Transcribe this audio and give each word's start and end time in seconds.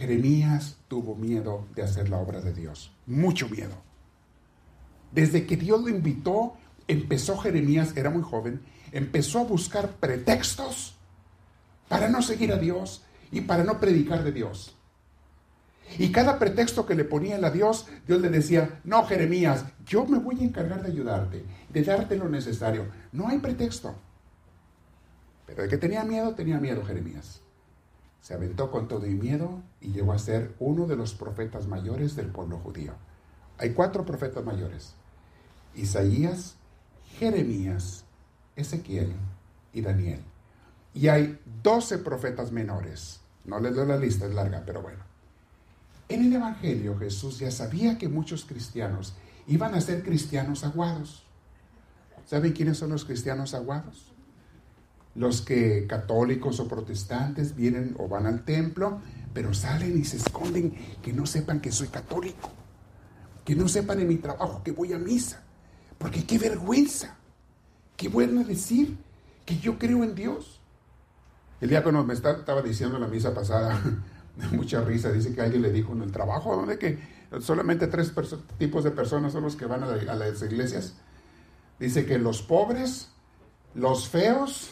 Jeremías 0.00 0.78
tuvo 0.88 1.14
miedo 1.14 1.66
de 1.74 1.82
hacer 1.82 2.08
la 2.08 2.16
obra 2.16 2.40
de 2.40 2.54
Dios, 2.54 2.90
mucho 3.04 3.50
miedo. 3.50 3.74
Desde 5.12 5.44
que 5.44 5.58
Dios 5.58 5.82
lo 5.82 5.90
invitó, 5.90 6.54
empezó 6.88 7.36
Jeremías, 7.36 7.94
era 7.94 8.08
muy 8.08 8.22
joven, 8.22 8.62
empezó 8.92 9.40
a 9.40 9.44
buscar 9.44 9.90
pretextos 9.96 10.96
para 11.86 12.08
no 12.08 12.22
seguir 12.22 12.50
a 12.50 12.56
Dios 12.56 13.04
y 13.30 13.42
para 13.42 13.62
no 13.62 13.78
predicar 13.78 14.24
de 14.24 14.32
Dios. 14.32 14.74
Y 15.98 16.10
cada 16.12 16.38
pretexto 16.38 16.86
que 16.86 16.94
le 16.94 17.04
ponía 17.04 17.36
a 17.36 17.50
Dios, 17.50 17.86
Dios 18.06 18.22
le 18.22 18.30
decía, 18.30 18.80
no, 18.84 19.04
Jeremías, 19.04 19.66
yo 19.84 20.06
me 20.06 20.18
voy 20.18 20.40
a 20.40 20.44
encargar 20.44 20.82
de 20.82 20.92
ayudarte, 20.92 21.44
de 21.68 21.82
darte 21.82 22.16
lo 22.16 22.30
necesario. 22.30 22.86
No 23.12 23.28
hay 23.28 23.38
pretexto. 23.38 23.94
Pero 25.44 25.62
de 25.62 25.68
que 25.68 25.76
tenía 25.76 26.04
miedo, 26.04 26.34
tenía 26.34 26.58
miedo 26.58 26.82
Jeremías. 26.86 27.39
Se 28.20 28.34
aventó 28.34 28.70
con 28.70 28.88
todo 28.88 29.06
y 29.06 29.14
miedo 29.14 29.62
y 29.80 29.92
llegó 29.92 30.12
a 30.12 30.18
ser 30.18 30.54
uno 30.58 30.86
de 30.86 30.96
los 30.96 31.14
profetas 31.14 31.66
mayores 31.66 32.16
del 32.16 32.28
pueblo 32.28 32.58
judío. 32.58 32.92
Hay 33.58 33.72
cuatro 33.72 34.04
profetas 34.04 34.44
mayores. 34.44 34.94
Isaías, 35.74 36.56
Jeremías, 37.18 38.04
Ezequiel 38.56 39.12
y 39.72 39.80
Daniel. 39.80 40.20
Y 40.94 41.08
hay 41.08 41.38
doce 41.62 41.98
profetas 41.98 42.52
menores. 42.52 43.20
No 43.44 43.58
les 43.60 43.74
doy 43.74 43.86
la 43.86 43.96
lista, 43.96 44.26
es 44.26 44.34
larga, 44.34 44.62
pero 44.64 44.82
bueno. 44.82 45.02
En 46.08 46.24
el 46.24 46.32
Evangelio 46.32 46.98
Jesús 46.98 47.38
ya 47.38 47.50
sabía 47.50 47.96
que 47.96 48.08
muchos 48.08 48.44
cristianos 48.44 49.14
iban 49.46 49.74
a 49.74 49.80
ser 49.80 50.02
cristianos 50.02 50.64
aguados. 50.64 51.22
¿Saben 52.26 52.52
quiénes 52.52 52.78
son 52.78 52.90
los 52.90 53.04
cristianos 53.04 53.54
aguados? 53.54 54.12
Los 55.14 55.42
que 55.42 55.86
católicos 55.86 56.60
o 56.60 56.68
protestantes 56.68 57.56
vienen 57.56 57.96
o 57.98 58.08
van 58.08 58.26
al 58.26 58.44
templo, 58.44 59.00
pero 59.34 59.54
salen 59.54 59.98
y 59.98 60.04
se 60.04 60.18
esconden, 60.18 60.72
que 61.02 61.12
no 61.12 61.26
sepan 61.26 61.60
que 61.60 61.72
soy 61.72 61.88
católico, 61.88 62.50
que 63.44 63.54
no 63.54 63.68
sepan 63.68 64.00
en 64.00 64.08
mi 64.08 64.16
trabajo 64.16 64.62
que 64.62 64.72
voy 64.72 64.92
a 64.92 64.98
misa, 64.98 65.42
porque 65.98 66.24
qué 66.24 66.38
vergüenza, 66.38 67.16
qué 67.96 68.08
bueno 68.08 68.44
decir 68.44 68.96
que 69.44 69.58
yo 69.58 69.78
creo 69.78 70.04
en 70.04 70.14
Dios. 70.14 70.60
El 71.60 71.68
diácono 71.68 72.04
me 72.04 72.14
estaba 72.14 72.62
diciendo 72.62 72.96
en 72.96 73.02
la 73.02 73.08
misa 73.08 73.34
pasada, 73.34 73.78
mucha 74.52 74.80
risa. 74.82 75.12
Dice 75.12 75.34
que 75.34 75.40
alguien 75.40 75.62
le 75.62 75.72
dijo 75.72 75.92
en 75.92 76.02
el 76.02 76.12
trabajo, 76.12 76.56
donde 76.56 76.78
que 76.78 76.98
solamente 77.40 77.86
tres 77.86 78.12
tipos 78.58 78.84
de 78.84 78.90
personas 78.90 79.32
son 79.32 79.44
los 79.44 79.56
que 79.56 79.66
van 79.66 79.84
a, 79.84 79.86
las 79.86 80.42
iglesias. 80.42 80.94
Dice 81.78 82.04
que 82.06 82.18
los 82.18 82.42
pobres, 82.42 83.10
los 83.74 84.08
feos, 84.08 84.70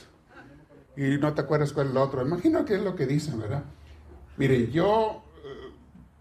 y 0.98 1.16
no 1.18 1.32
te 1.32 1.42
acuerdas 1.42 1.72
cuál 1.72 1.86
es 1.86 1.92
el 1.92 1.98
otro. 1.98 2.26
Imagino 2.26 2.64
que 2.64 2.74
es 2.74 2.82
lo 2.82 2.96
que 2.96 3.06
dicen, 3.06 3.38
¿verdad? 3.38 3.62
Mire, 4.36 4.68
yo 4.70 5.22
eh, 5.44 5.72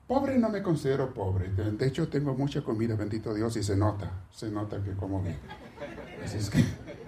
pobre 0.06 0.38
no 0.38 0.50
me 0.50 0.62
considero 0.62 1.12
pobre. 1.14 1.50
De 1.50 1.88
hecho, 1.88 2.08
tengo 2.08 2.36
mucha 2.36 2.62
comida, 2.62 2.96
bendito 2.96 3.34
Dios, 3.34 3.58
y 3.58 3.64
se 3.64 3.76
nota, 3.76 4.12
se 4.32 4.52
nota 4.52 4.84
que 4.84 4.92
como 4.94 5.24
bien. 5.24 5.40
Así 6.24 6.38
es 6.38 6.52
que 6.52 6.64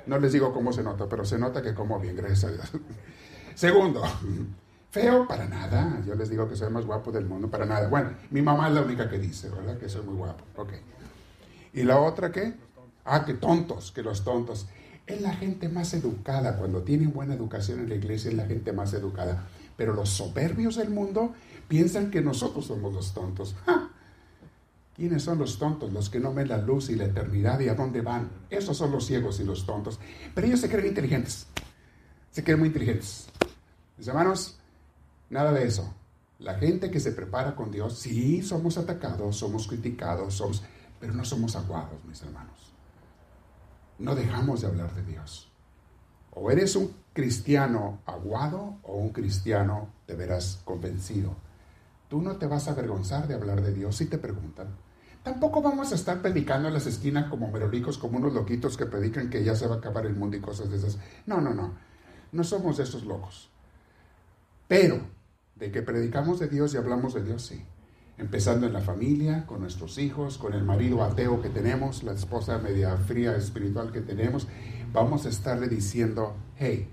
no 0.08 0.18
les 0.18 0.34
digo 0.34 0.52
cómo 0.52 0.74
se 0.74 0.82
nota, 0.82 1.08
pero 1.08 1.24
se 1.24 1.38
nota 1.38 1.62
que 1.62 1.76
como 1.76 2.00
bien, 2.00 2.16
gracias 2.16 2.46
a 2.46 2.52
Dios. 2.52 2.72
Segundo, 3.54 4.02
Feo 4.90 5.28
para 5.28 5.48
nada. 5.48 6.02
Yo 6.08 6.16
les 6.16 6.30
digo 6.30 6.50
que 6.50 6.56
soy 6.56 6.68
el 6.68 6.74
más 6.74 6.86
guapo 6.86 7.12
del 7.12 7.26
mundo, 7.26 7.52
para 7.52 7.66
nada. 7.66 7.88
Bueno, 7.88 8.14
mi 8.32 8.42
mamá 8.42 8.70
es 8.70 8.74
la 8.74 8.82
única 8.82 9.08
que 9.08 9.20
dice, 9.20 9.50
¿verdad? 9.50 9.78
Que 9.78 9.88
soy 9.88 10.04
muy 10.04 10.16
guapo. 10.16 10.44
Ok. 10.56 10.70
¿Y 11.74 11.84
la 11.84 12.00
otra 12.00 12.32
qué? 12.32 12.56
Ah, 13.06 13.24
que 13.24 13.36
tontos, 13.36 13.92
que 13.92 14.02
los 14.02 14.24
tontos. 14.24 14.68
Es 15.10 15.22
la 15.22 15.34
gente 15.34 15.68
más 15.68 15.94
educada. 15.94 16.58
Cuando 16.58 16.84
tienen 16.84 17.12
buena 17.12 17.34
educación 17.34 17.80
en 17.80 17.90
la 17.90 17.96
iglesia 17.96 18.30
es 18.30 18.38
la 18.38 18.46
gente 18.46 18.72
más 18.72 18.94
educada. 18.94 19.48
Pero 19.76 19.94
los 19.94 20.10
soberbios 20.10 20.76
del 20.76 20.90
mundo 20.90 21.34
piensan 21.68 22.12
que 22.12 22.22
nosotros 22.22 22.68
somos 22.68 22.94
los 22.94 23.14
tontos. 23.14 23.56
¿Quiénes 24.96 25.24
son 25.24 25.40
los 25.40 25.58
tontos? 25.60 25.92
Los 25.92 26.10
que 26.10 26.20
no 26.20 26.34
ven 26.34 26.50
la 26.50 26.58
luz 26.58 26.90
y 26.90 26.96
la 26.96 27.06
eternidad 27.06 27.60
y 27.60 27.70
a 27.70 27.76
dónde 27.76 28.02
van. 28.02 28.30
Esos 28.50 28.78
son 28.78 28.92
los 28.92 29.06
ciegos 29.06 29.40
y 29.40 29.44
los 29.44 29.66
tontos. 29.66 30.00
Pero 30.36 30.48
ellos 30.48 30.60
se 30.60 30.70
creen 30.70 30.88
inteligentes. 30.88 31.48
Se 32.32 32.44
creen 32.44 32.60
muy 32.60 32.68
inteligentes. 32.68 33.28
Mis 33.98 34.08
hermanos, 34.08 34.60
Nada 35.30 35.52
de 35.52 35.66
eso. 35.66 35.94
La 36.40 36.56
gente 36.56 36.90
que 36.90 37.00
se 37.00 37.12
prepara 37.12 37.56
con 37.56 37.72
Dios, 37.72 38.00
sí, 38.00 38.42
somos 38.42 38.78
atacados, 38.78 39.38
somos 39.38 39.68
criticados, 39.68 40.36
somos, 40.36 40.64
pero 41.00 41.14
no 41.14 41.26
somos 41.26 41.56
aguados, 41.56 42.04
mis 42.06 42.22
hermanos. 42.22 42.74
No 44.00 44.16
dejamos 44.16 44.62
de 44.62 44.68
hablar 44.68 44.96
de 44.96 45.04
Dios. 45.04 45.52
O 46.32 46.50
eres 46.50 46.76
un 46.76 46.94
cristiano 47.14 48.00
aguado 48.06 48.78
o 48.84 48.96
un 48.96 49.10
cristiano 49.10 49.90
de 50.08 50.16
veras 50.16 50.62
convencido. 50.64 51.36
Tú 52.08 52.22
no 52.22 52.38
te 52.38 52.48
vas 52.48 52.68
a 52.68 52.72
avergonzar 52.72 53.28
de 53.28 53.36
hablar 53.36 53.62
de 53.62 53.74
Dios 53.74 53.98
si 53.98 54.06
te 54.06 54.18
preguntan. 54.18 54.70
Tampoco 55.22 55.62
vamos 55.62 55.92
a 55.92 55.96
estar 55.96 56.22
predicando 56.22 56.70
en 56.70 56.74
las 56.74 56.88
esquinas 56.88 57.30
como 57.30 57.52
merolicos, 57.52 57.98
como 57.98 58.18
unos 58.18 58.34
loquitos 58.34 58.78
que 58.78 58.86
predican 58.86 59.30
que 59.30 59.44
ya 59.44 59.54
se 59.54 59.68
va 59.68 59.76
a 59.76 59.78
acabar 59.80 60.06
el 60.06 60.16
mundo 60.16 60.38
y 60.38 60.42
cosas 60.42 60.72
de 60.72 60.78
esas. 60.78 60.98
No, 61.26 61.42
no, 61.42 61.54
no. 61.54 61.74
No 62.32 62.44
somos 62.44 62.80
esos 62.80 63.04
locos. 63.04 63.50
Pero 64.70 65.02
de 65.56 65.72
que 65.72 65.82
predicamos 65.82 66.40
de 66.40 66.48
Dios 66.48 66.74
y 66.74 66.78
hablamos 66.78 67.14
de 67.14 67.24
Dios, 67.24 67.46
sí. 67.46 67.66
Empezando 68.20 68.68
en 68.68 68.74
la 68.74 68.82
familia, 68.82 69.46
con 69.46 69.62
nuestros 69.62 69.98
hijos, 69.98 70.38
con 70.38 70.54
el 70.54 70.64
marido 70.64 71.04
ateo 71.04 71.42
que 71.42 71.50
tenemos, 71.50 72.04
la 72.04 72.12
esposa 72.12 72.58
media 72.58 72.98
fría 72.98 73.36
espiritual 73.36 73.94
que 73.94 74.02
tenemos, 74.02 74.46
vamos 74.92 75.26
a 75.26 75.30
estarle 75.30 75.70
diciendo, 75.70 76.36
hey, 76.58 76.90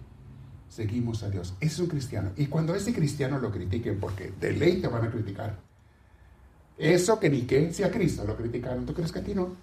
seguimos 0.68 1.24
a 1.24 1.30
Dios. 1.30 1.54
Es 1.60 1.80
un 1.80 1.88
cristiano. 1.88 2.30
Y 2.36 2.46
cuando 2.46 2.76
ese 2.76 2.94
cristiano 2.94 3.40
lo 3.40 3.50
critiquen, 3.50 3.98
porque 3.98 4.32
de 4.40 4.52
ley 4.52 4.80
te 4.80 4.86
van 4.86 5.04
a 5.04 5.10
criticar, 5.10 5.58
eso 6.78 7.18
que 7.18 7.28
ni 7.28 7.42
que, 7.42 7.72
si 7.72 7.82
a 7.82 7.90
Cristo 7.90 8.24
lo 8.24 8.36
criticaron, 8.36 8.86
¿tú 8.86 8.94
crees 8.94 9.10
que 9.10 9.18
a 9.18 9.24
ti 9.24 9.34
no? 9.34 9.56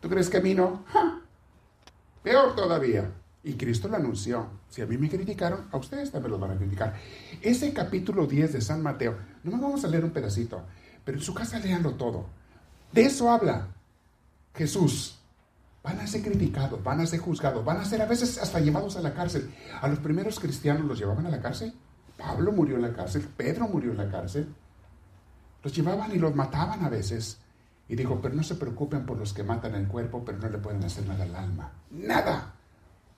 ¿Tú 0.00 0.08
crees 0.08 0.28
que 0.28 0.38
a 0.38 0.40
mí 0.40 0.54
no? 0.54 0.84
Peor 2.22 2.56
todavía. 2.56 3.10
Y 3.44 3.54
Cristo 3.54 3.88
lo 3.88 3.96
anunció. 3.96 4.48
Si 4.70 4.80
a 4.80 4.86
mí 4.86 4.96
me 4.96 5.10
criticaron, 5.10 5.68
a 5.70 5.76
ustedes 5.76 6.10
también 6.10 6.32
los 6.32 6.40
van 6.40 6.52
a 6.52 6.56
criticar. 6.56 6.94
Ese 7.42 7.74
capítulo 7.74 8.26
10 8.26 8.54
de 8.54 8.60
San 8.62 8.82
Mateo, 8.82 9.16
no 9.42 9.50
nos 9.50 9.60
vamos 9.60 9.84
a 9.84 9.88
leer 9.88 10.02
un 10.02 10.12
pedacito, 10.12 10.62
pero 11.04 11.18
en 11.18 11.22
su 11.22 11.34
casa 11.34 11.58
leanlo 11.58 11.94
todo. 11.94 12.26
De 12.90 13.02
eso 13.02 13.30
habla 13.30 13.68
Jesús. 14.54 15.18
Van 15.82 16.00
a 16.00 16.06
ser 16.06 16.22
criticados, 16.22 16.82
van 16.82 17.00
a 17.00 17.06
ser 17.06 17.20
juzgados, 17.20 17.62
van 17.62 17.76
a 17.76 17.84
ser 17.84 18.00
a 18.00 18.06
veces 18.06 18.38
hasta 18.38 18.60
llevados 18.60 18.96
a 18.96 19.02
la 19.02 19.12
cárcel. 19.12 19.52
A 19.82 19.88
los 19.88 19.98
primeros 19.98 20.40
cristianos 20.40 20.86
los 20.86 20.98
llevaban 20.98 21.26
a 21.26 21.30
la 21.30 21.42
cárcel. 21.42 21.74
Pablo 22.16 22.52
murió 22.52 22.76
en 22.76 22.82
la 22.82 22.94
cárcel, 22.94 23.28
Pedro 23.36 23.68
murió 23.68 23.90
en 23.90 23.98
la 23.98 24.10
cárcel. 24.10 24.48
Los 25.62 25.76
llevaban 25.76 26.10
y 26.12 26.18
los 26.18 26.34
mataban 26.34 26.82
a 26.82 26.88
veces. 26.88 27.38
Y 27.86 27.96
dijo, 27.96 28.18
pero 28.22 28.34
no 28.34 28.42
se 28.42 28.54
preocupen 28.54 29.04
por 29.04 29.18
los 29.18 29.34
que 29.34 29.42
matan 29.42 29.74
el 29.74 29.86
cuerpo, 29.86 30.24
pero 30.24 30.38
no 30.38 30.48
le 30.48 30.56
pueden 30.56 30.82
hacer 30.84 31.06
nada 31.06 31.24
al 31.24 31.36
alma. 31.36 31.70
Nada. 31.90 32.53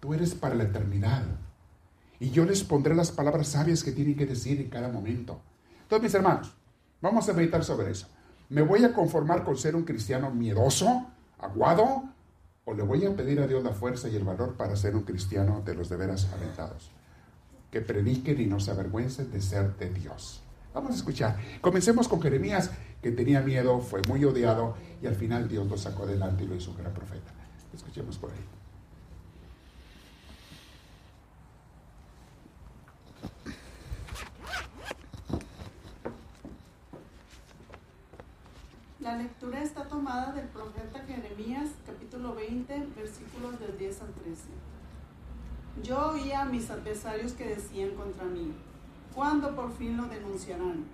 Tú 0.00 0.14
eres 0.14 0.34
para 0.34 0.54
la 0.54 0.64
eternidad. 0.64 1.22
Y 2.18 2.30
yo 2.30 2.44
les 2.44 2.64
pondré 2.64 2.94
las 2.94 3.10
palabras 3.10 3.48
sabias 3.48 3.84
que 3.84 3.92
tienen 3.92 4.16
que 4.16 4.26
decir 4.26 4.60
en 4.60 4.70
cada 4.70 4.88
momento. 4.88 5.40
Entonces, 5.82 6.02
mis 6.02 6.14
hermanos, 6.14 6.54
vamos 7.00 7.28
a 7.28 7.32
meditar 7.32 7.62
sobre 7.64 7.90
eso. 7.90 8.08
¿Me 8.48 8.62
voy 8.62 8.84
a 8.84 8.92
conformar 8.92 9.44
con 9.44 9.56
ser 9.56 9.76
un 9.76 9.84
cristiano 9.84 10.30
miedoso, 10.30 11.06
aguado? 11.38 12.04
¿O 12.64 12.74
le 12.74 12.82
voy 12.82 13.04
a 13.04 13.14
pedir 13.14 13.40
a 13.40 13.46
Dios 13.46 13.62
la 13.62 13.72
fuerza 13.72 14.08
y 14.08 14.16
el 14.16 14.24
valor 14.24 14.56
para 14.56 14.76
ser 14.76 14.96
un 14.96 15.02
cristiano 15.02 15.62
de 15.64 15.74
los 15.74 15.88
de 15.88 15.96
veras 15.96 16.28
aventados? 16.32 16.90
Que 17.70 17.80
prediquen 17.80 18.40
y 18.40 18.46
no 18.46 18.60
se 18.60 18.70
avergüencen 18.70 19.30
de 19.30 19.40
ser 19.40 19.76
de 19.76 19.90
Dios. 19.90 20.42
Vamos 20.74 20.92
a 20.92 20.94
escuchar. 20.94 21.36
Comencemos 21.60 22.08
con 22.08 22.20
Jeremías, 22.20 22.70
que 23.02 23.10
tenía 23.10 23.40
miedo, 23.40 23.80
fue 23.80 24.02
muy 24.08 24.24
odiado 24.24 24.74
y 25.02 25.06
al 25.06 25.14
final 25.14 25.48
Dios 25.48 25.66
lo 25.68 25.76
sacó 25.76 26.04
adelante 26.04 26.44
y 26.44 26.46
lo 26.46 26.54
hizo 26.54 26.70
un 26.70 26.78
gran 26.78 26.92
profeta. 26.92 27.32
Escuchemos 27.72 28.18
por 28.18 28.30
ahí. 28.30 28.55
La 39.06 39.14
lectura 39.14 39.62
está 39.62 39.86
tomada 39.86 40.32
del 40.32 40.48
profeta 40.48 40.98
Jeremías, 41.06 41.70
capítulo 41.86 42.34
20, 42.34 42.88
versículos 42.96 43.60
del 43.60 43.78
10 43.78 44.02
al 44.02 44.12
13. 44.12 44.42
Yo 45.84 46.08
oía 46.08 46.42
a 46.42 46.46
mis 46.46 46.68
adversarios 46.70 47.32
que 47.34 47.46
decían 47.46 47.90
contra 47.90 48.24
mí, 48.24 48.52
¿cuándo 49.14 49.54
por 49.54 49.72
fin 49.76 49.96
lo 49.96 50.06
denunciarán? 50.06 50.86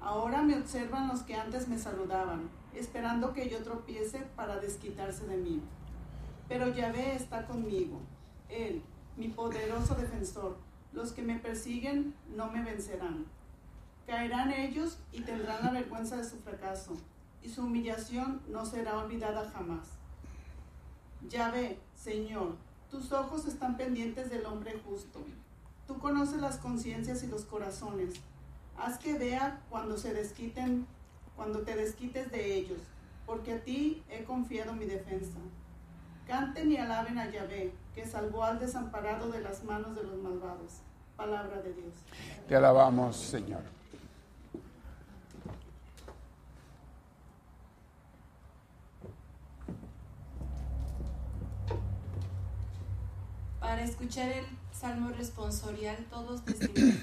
Ahora 0.00 0.40
me 0.40 0.56
observan 0.56 1.08
los 1.08 1.20
que 1.20 1.34
antes 1.34 1.68
me 1.68 1.78
saludaban, 1.78 2.48
esperando 2.74 3.34
que 3.34 3.50
yo 3.50 3.62
tropiece 3.62 4.20
para 4.36 4.56
desquitarse 4.56 5.26
de 5.26 5.36
mí. 5.36 5.60
Pero 6.48 6.68
Yahvé 6.68 7.14
está 7.14 7.44
conmigo, 7.44 8.00
Él, 8.48 8.82
mi 9.18 9.28
poderoso 9.28 9.94
defensor. 9.96 10.56
Los 10.92 11.12
que 11.12 11.22
me 11.22 11.38
persiguen 11.38 12.14
no 12.34 12.50
me 12.50 12.62
vencerán. 12.62 13.26
Caerán 14.06 14.50
ellos 14.52 14.98
y 15.12 15.20
tendrán 15.20 15.64
la 15.64 15.70
vergüenza 15.70 16.16
de 16.16 16.24
su 16.24 16.38
fracaso 16.38 16.96
y 17.42 17.48
su 17.48 17.62
humillación 17.62 18.40
no 18.48 18.66
será 18.66 18.98
olvidada 18.98 19.48
jamás. 19.50 19.88
Ya 21.28 21.50
ve, 21.50 21.78
Señor, 21.94 22.56
tus 22.90 23.12
ojos 23.12 23.46
están 23.46 23.76
pendientes 23.76 24.30
del 24.30 24.46
hombre 24.46 24.80
justo. 24.84 25.20
Tú 25.86 25.98
conoces 25.98 26.40
las 26.40 26.56
conciencias 26.56 27.22
y 27.22 27.28
los 27.28 27.44
corazones. 27.44 28.14
Haz 28.76 28.98
que 28.98 29.18
vea 29.18 29.60
cuando 29.68 29.98
se 29.98 30.14
desquiten, 30.14 30.86
cuando 31.36 31.60
te 31.60 31.76
desquites 31.76 32.30
de 32.30 32.54
ellos, 32.54 32.80
porque 33.26 33.54
a 33.54 33.62
ti 33.62 34.02
he 34.08 34.24
confiado 34.24 34.72
mi 34.72 34.86
defensa. 34.86 35.38
Canten 36.26 36.72
y 36.72 36.76
alaben 36.76 37.18
a 37.18 37.30
Yahvé, 37.30 37.72
que 38.00 38.08
salvó 38.08 38.44
al 38.44 38.58
desamparado 38.58 39.30
de 39.30 39.40
las 39.40 39.62
manos 39.62 39.94
de 39.94 40.02
los 40.04 40.16
malvados. 40.16 40.80
Palabra 41.16 41.60
de 41.60 41.74
Dios. 41.74 41.92
Te 42.48 42.56
alabamos, 42.56 43.14
Señor. 43.14 43.62
Para 53.60 53.82
escuchar 53.84 54.30
el 54.30 54.46
salmo 54.72 55.10
responsorial, 55.10 55.98
todos 56.08 56.44
decimos, 56.46 56.94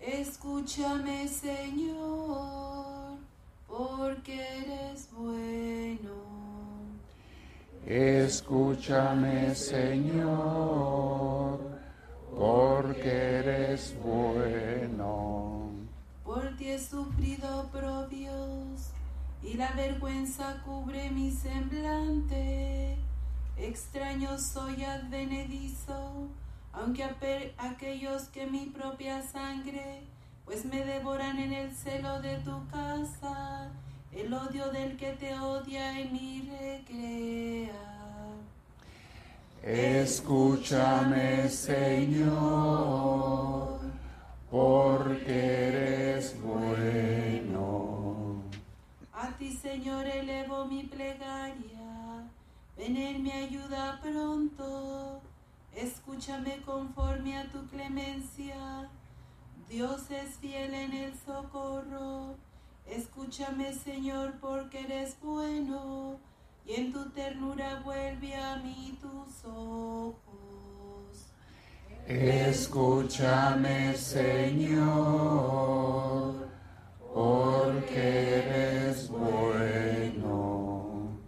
escúchame 0.00 1.28
Señor, 1.28 3.18
porque 3.66 4.40
eres 4.40 5.10
bueno. 5.12 6.27
Escúchame 7.90 9.54
Señor, 9.54 10.78
porque 12.36 13.08
eres 13.08 13.96
bueno. 14.04 15.70
Por 16.22 16.54
ti 16.58 16.68
he 16.68 16.78
sufrido 16.78 17.70
propios 17.72 18.90
y 19.42 19.54
la 19.54 19.70
vergüenza 19.72 20.62
cubre 20.66 21.08
mi 21.08 21.30
semblante 21.30 22.98
extraño 23.56 24.38
soy 24.38 24.84
advenedizo, 24.84 26.28
aunque 26.74 27.04
aquellos 27.56 28.24
que 28.28 28.46
mi 28.46 28.66
propia 28.66 29.22
sangre, 29.22 30.02
pues 30.44 30.66
me 30.66 30.84
devoran 30.84 31.38
en 31.38 31.54
el 31.54 31.74
celo 31.74 32.20
de 32.20 32.36
tu 32.40 32.68
casa, 32.68 33.70
el 34.12 34.32
odio 34.32 34.70
del 34.70 34.96
que 34.96 35.12
te 35.12 35.38
odia 35.38 36.00
en 36.00 36.12
mi 36.12 36.42
recrea. 36.42 37.72
Escúchame, 39.62 41.48
Señor, 41.48 42.20
porque 44.50 45.68
eres 45.68 46.40
bueno. 46.40 48.42
A 49.12 49.28
ti, 49.36 49.52
Señor, 49.52 50.06
elevo 50.06 50.64
mi 50.66 50.84
plegaria 50.84 51.78
Ven 52.78 52.96
en 52.96 53.24
mi 53.24 53.32
ayuda 53.32 53.98
pronto, 54.00 55.20
escúchame 55.74 56.62
conforme 56.64 57.36
a 57.36 57.50
tu 57.50 57.66
clemencia. 57.66 58.88
Dios 59.68 60.08
es 60.12 60.36
fiel 60.36 60.72
en 60.72 60.92
el 60.92 61.12
socorro. 61.18 62.36
Escúchame, 62.90 63.72
Señor, 63.74 64.34
porque 64.40 64.80
eres 64.80 65.16
bueno, 65.22 66.18
y 66.66 66.74
en 66.74 66.92
tu 66.92 67.10
ternura 67.10 67.80
vuelve 67.84 68.34
a 68.34 68.56
mí 68.56 68.98
tus 69.00 69.44
ojos. 69.44 70.18
Escúchame, 72.06 73.94
Señor, 73.94 74.88
porque 77.12 78.38
eres 78.38 79.08
bueno. 79.10 81.18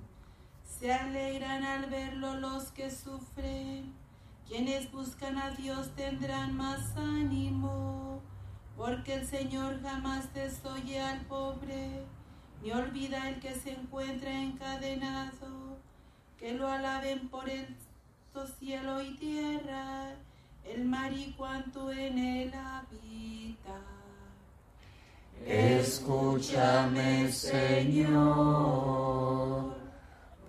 Se 0.64 0.90
alegran 0.92 1.64
al 1.64 1.90
verlo 1.90 2.34
los 2.36 2.70
que 2.72 2.90
sufren. 2.90 3.94
Quienes 4.48 4.90
buscan 4.90 5.36
a 5.38 5.50
Dios 5.50 5.90
tendrán 5.94 6.56
más 6.56 6.96
ánimo, 6.96 8.09
porque 8.80 9.12
el 9.12 9.26
Señor 9.26 9.82
jamás 9.82 10.32
desoye 10.32 11.02
al 11.02 11.20
pobre, 11.26 12.06
ni 12.62 12.72
olvida 12.72 13.28
el 13.28 13.38
que 13.38 13.54
se 13.54 13.72
encuentra 13.72 14.32
encadenado. 14.32 15.76
Que 16.38 16.54
lo 16.54 16.66
alaben 16.66 17.28
por 17.28 17.50
el 17.50 17.76
cielo 18.58 19.02
y 19.02 19.14
tierra, 19.16 20.14
el 20.64 20.86
mar 20.86 21.12
y 21.12 21.34
cuanto 21.36 21.92
en 21.92 22.16
él 22.16 22.54
habita. 22.54 23.82
Escúchame, 25.44 27.30
Señor 27.30 28.90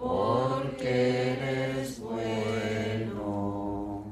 porque 0.01 1.33
eres 1.33 1.99
bueno. 1.99 4.03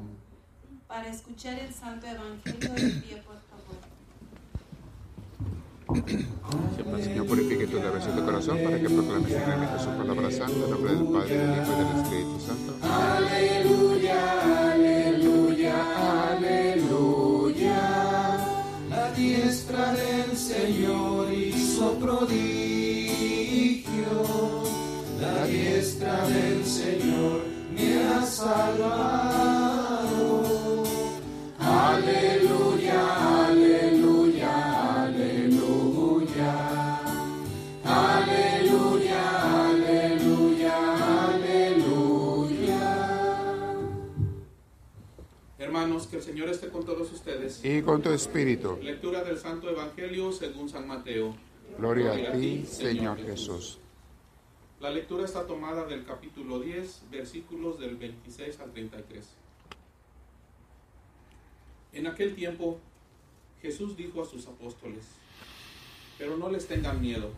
Para 0.88 1.10
escuchar 1.10 1.58
el 1.58 1.74
Santo 1.74 2.06
Evangelio 2.06 2.74
de 2.74 2.90
pie, 3.02 3.18
por 3.18 3.29
favor. 3.29 3.29
Siempre, 3.29 3.29
Señor, 7.04 7.26
purifique 7.26 7.66
tu 7.68 7.78
oración 7.80 8.16
de 8.16 8.22
corazón 8.24 8.58
para 8.64 8.80
que 8.80 8.90
proclames 8.90 9.32
simplemente 9.32 9.80
su 9.80 9.90
palabra 9.90 10.32
santa 10.32 10.54
en 10.54 10.70
nombre 10.72 10.94
del 10.94 11.04
Padre, 11.06 11.38
del 11.38 11.50
Hijo 11.50 11.72
y 11.72 11.76
del 11.84 11.90
Espíritu 12.04 12.40
Santo. 12.46 12.70
Aleluya, 12.84 14.22
aleluya, 14.72 15.76
aleluya. 16.32 17.82
La 18.90 19.12
diestra 19.14 19.94
del 19.94 20.38
Señor 20.38 21.34
hizo 21.34 21.94
prodigio 21.94 23.10
la 25.20 25.46
diestra 25.46 26.26
del 26.28 26.66
Señor 26.66 27.42
me 27.76 28.04
ha 28.08 28.26
salvado. 28.26 29.09
Ustedes. 47.50 47.80
Y 47.80 47.84
con 47.84 48.02
tu 48.02 48.10
espíritu. 48.12 48.78
Lectura 48.82 49.24
del 49.24 49.38
Santo 49.38 49.70
Evangelio 49.70 50.32
según 50.32 50.70
San 50.70 50.88
Mateo. 50.88 51.36
Gloria, 51.78 52.14
a 52.14 52.32
ti, 52.34 52.66
Señor 52.66 53.18
Jesús. 53.18 53.80
La 54.80 54.90
lectura 54.90 55.26
está 55.26 55.46
tomada 55.46 55.86
del 55.86 56.06
capítulo 56.06 56.60
10, 56.60 57.04
versículos 57.12 57.80
del 57.80 57.98
26 57.98 58.60
al 58.60 58.72
33. 58.72 59.28
En 61.92 62.08
aquel 62.08 62.36
tiempo 62.36 62.80
Jesús 63.62 63.98
dijo 63.98 64.22
a 64.22 64.26
sus 64.26 64.48
apóstoles, 64.48 65.06
pero 66.18 66.38
no 66.38 66.50
les 66.50 66.68
tengan 66.68 67.02
miedo. 67.02 67.32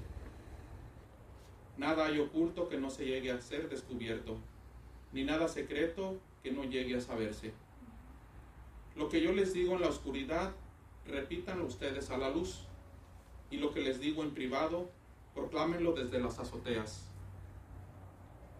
Nada 1.77 2.05
hay 2.05 2.19
oculto 2.19 2.69
que 2.69 2.77
no 2.77 2.89
se 2.91 3.05
llegue 3.05 3.31
a 3.31 3.41
ser 3.41 3.69
descubierto, 3.69 4.37
ni 5.11 5.23
nada 5.23 5.47
secreto 5.47 6.19
que 6.43 6.51
no 6.51 6.63
llegue 6.63 6.95
a 6.95 7.01
saberse. 7.01 7.53
Lo 8.95 9.09
que 9.09 9.21
yo 9.21 9.31
les 9.31 9.53
digo 9.53 9.75
en 9.75 9.81
la 9.81 9.87
oscuridad, 9.87 10.51
repítanlo 11.05 11.65
ustedes 11.65 12.09
a 12.09 12.17
la 12.17 12.29
luz, 12.29 12.67
y 13.49 13.57
lo 13.57 13.73
que 13.73 13.81
les 13.81 13.99
digo 13.99 14.23
en 14.23 14.31
privado, 14.31 14.89
proclámenlo 15.33 15.93
desde 15.93 16.19
las 16.19 16.39
azoteas. 16.39 17.07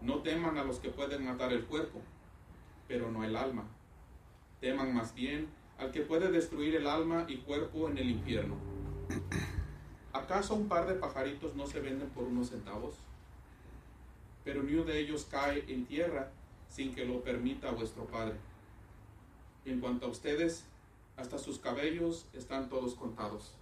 No 0.00 0.18
teman 0.18 0.58
a 0.58 0.64
los 0.64 0.78
que 0.80 0.88
pueden 0.88 1.24
matar 1.24 1.52
el 1.52 1.64
cuerpo, 1.64 2.00
pero 2.88 3.10
no 3.10 3.24
el 3.24 3.36
alma. 3.36 3.64
Teman 4.60 4.94
más 4.94 5.14
bien 5.14 5.48
al 5.78 5.90
que 5.90 6.02
puede 6.02 6.30
destruir 6.30 6.76
el 6.76 6.86
alma 6.86 7.26
y 7.28 7.38
cuerpo 7.38 7.88
en 7.88 7.98
el 7.98 8.10
infierno. 8.10 8.56
¿Acaso 10.12 10.54
un 10.54 10.68
par 10.68 10.86
de 10.86 10.94
pajaritos 10.94 11.54
no 11.54 11.66
se 11.66 11.80
venden 11.80 12.08
por 12.10 12.24
unos 12.24 12.50
centavos? 12.50 12.94
Pero 14.44 14.62
ni 14.62 14.74
uno 14.74 14.84
de 14.84 14.98
ellos 14.98 15.26
cae 15.30 15.64
en 15.68 15.86
tierra 15.86 16.30
sin 16.68 16.94
que 16.94 17.04
lo 17.04 17.22
permita 17.22 17.70
vuestro 17.70 18.04
Padre. 18.06 18.34
En 19.64 19.80
cuanto 19.80 20.06
a 20.06 20.08
ustedes, 20.08 20.64
hasta 21.16 21.38
sus 21.38 21.58
cabellos 21.58 22.26
están 22.32 22.68
todos 22.68 22.94
contados. 22.94 23.52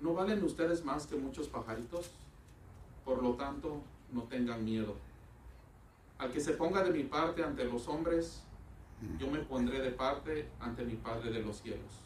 ¿No 0.00 0.14
valen 0.14 0.44
ustedes 0.44 0.84
más 0.84 1.06
que 1.06 1.16
muchos 1.16 1.48
pajaritos? 1.48 2.10
Por 3.04 3.22
lo 3.22 3.34
tanto, 3.34 3.80
no 4.12 4.22
tengan 4.24 4.64
miedo. 4.64 4.94
Al 6.18 6.30
que 6.30 6.40
se 6.40 6.52
ponga 6.52 6.84
de 6.84 6.90
mi 6.90 7.04
parte 7.04 7.42
ante 7.42 7.64
los 7.64 7.88
hombres, 7.88 8.42
yo 9.18 9.28
me 9.28 9.40
pondré 9.40 9.80
de 9.80 9.90
parte 9.90 10.48
ante 10.60 10.84
mi 10.84 10.94
Padre 10.94 11.30
de 11.30 11.42
los 11.42 11.60
cielos. 11.60 12.00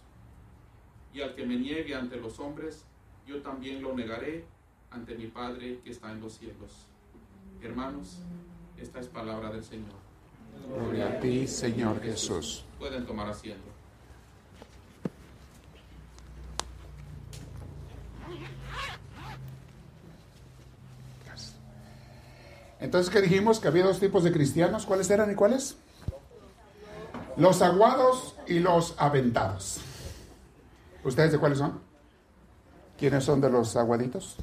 Y 1.13 1.21
al 1.21 1.35
que 1.35 1.45
me 1.45 1.57
niegue 1.57 1.95
ante 1.95 2.17
los 2.17 2.39
hombres, 2.41 2.85
yo 3.27 3.43
también 3.43 3.83
lo 3.83 3.95
negaré 3.95 4.45
ante 4.91 5.15
mi 5.15 5.27
Padre 5.27 5.81
que 5.85 5.91
está 5.91 6.11
en 6.13 6.21
los 6.21 6.39
cielos. 6.39 6.87
Hermanos, 7.61 8.21
esta 8.79 9.01
es 9.01 9.09
palabra 9.09 9.51
del 9.51 9.65
Señor. 9.65 10.08
Gloria 10.67 11.09
a 11.09 11.21
ti, 11.21 11.47
Señor 11.47 12.01
Jesús. 12.03 12.65
Pueden 12.79 13.07
tomar 13.07 13.29
asiento. 13.29 13.69
Entonces, 22.81 23.11
¿qué 23.13 23.21
dijimos? 23.21 23.59
Que 23.59 23.69
había 23.69 23.85
dos 23.85 23.99
tipos 23.99 24.25
de 24.25 24.33
cristianos. 24.33 24.87
¿Cuáles 24.87 25.11
eran 25.11 25.31
y 25.31 25.35
cuáles? 25.35 25.77
Los 27.37 27.61
aguados 27.63 28.37
y 28.47 28.61
los 28.61 28.95
aventados. 28.99 29.81
¿Ustedes 31.05 31.33
de 31.33 31.39
cuáles 31.39 31.59
son? 31.59 31.81
¿Quiénes 32.97 33.25
son 33.25 33.41
de 33.41 33.51
los 33.51 33.77
aguaditos? 33.77 34.37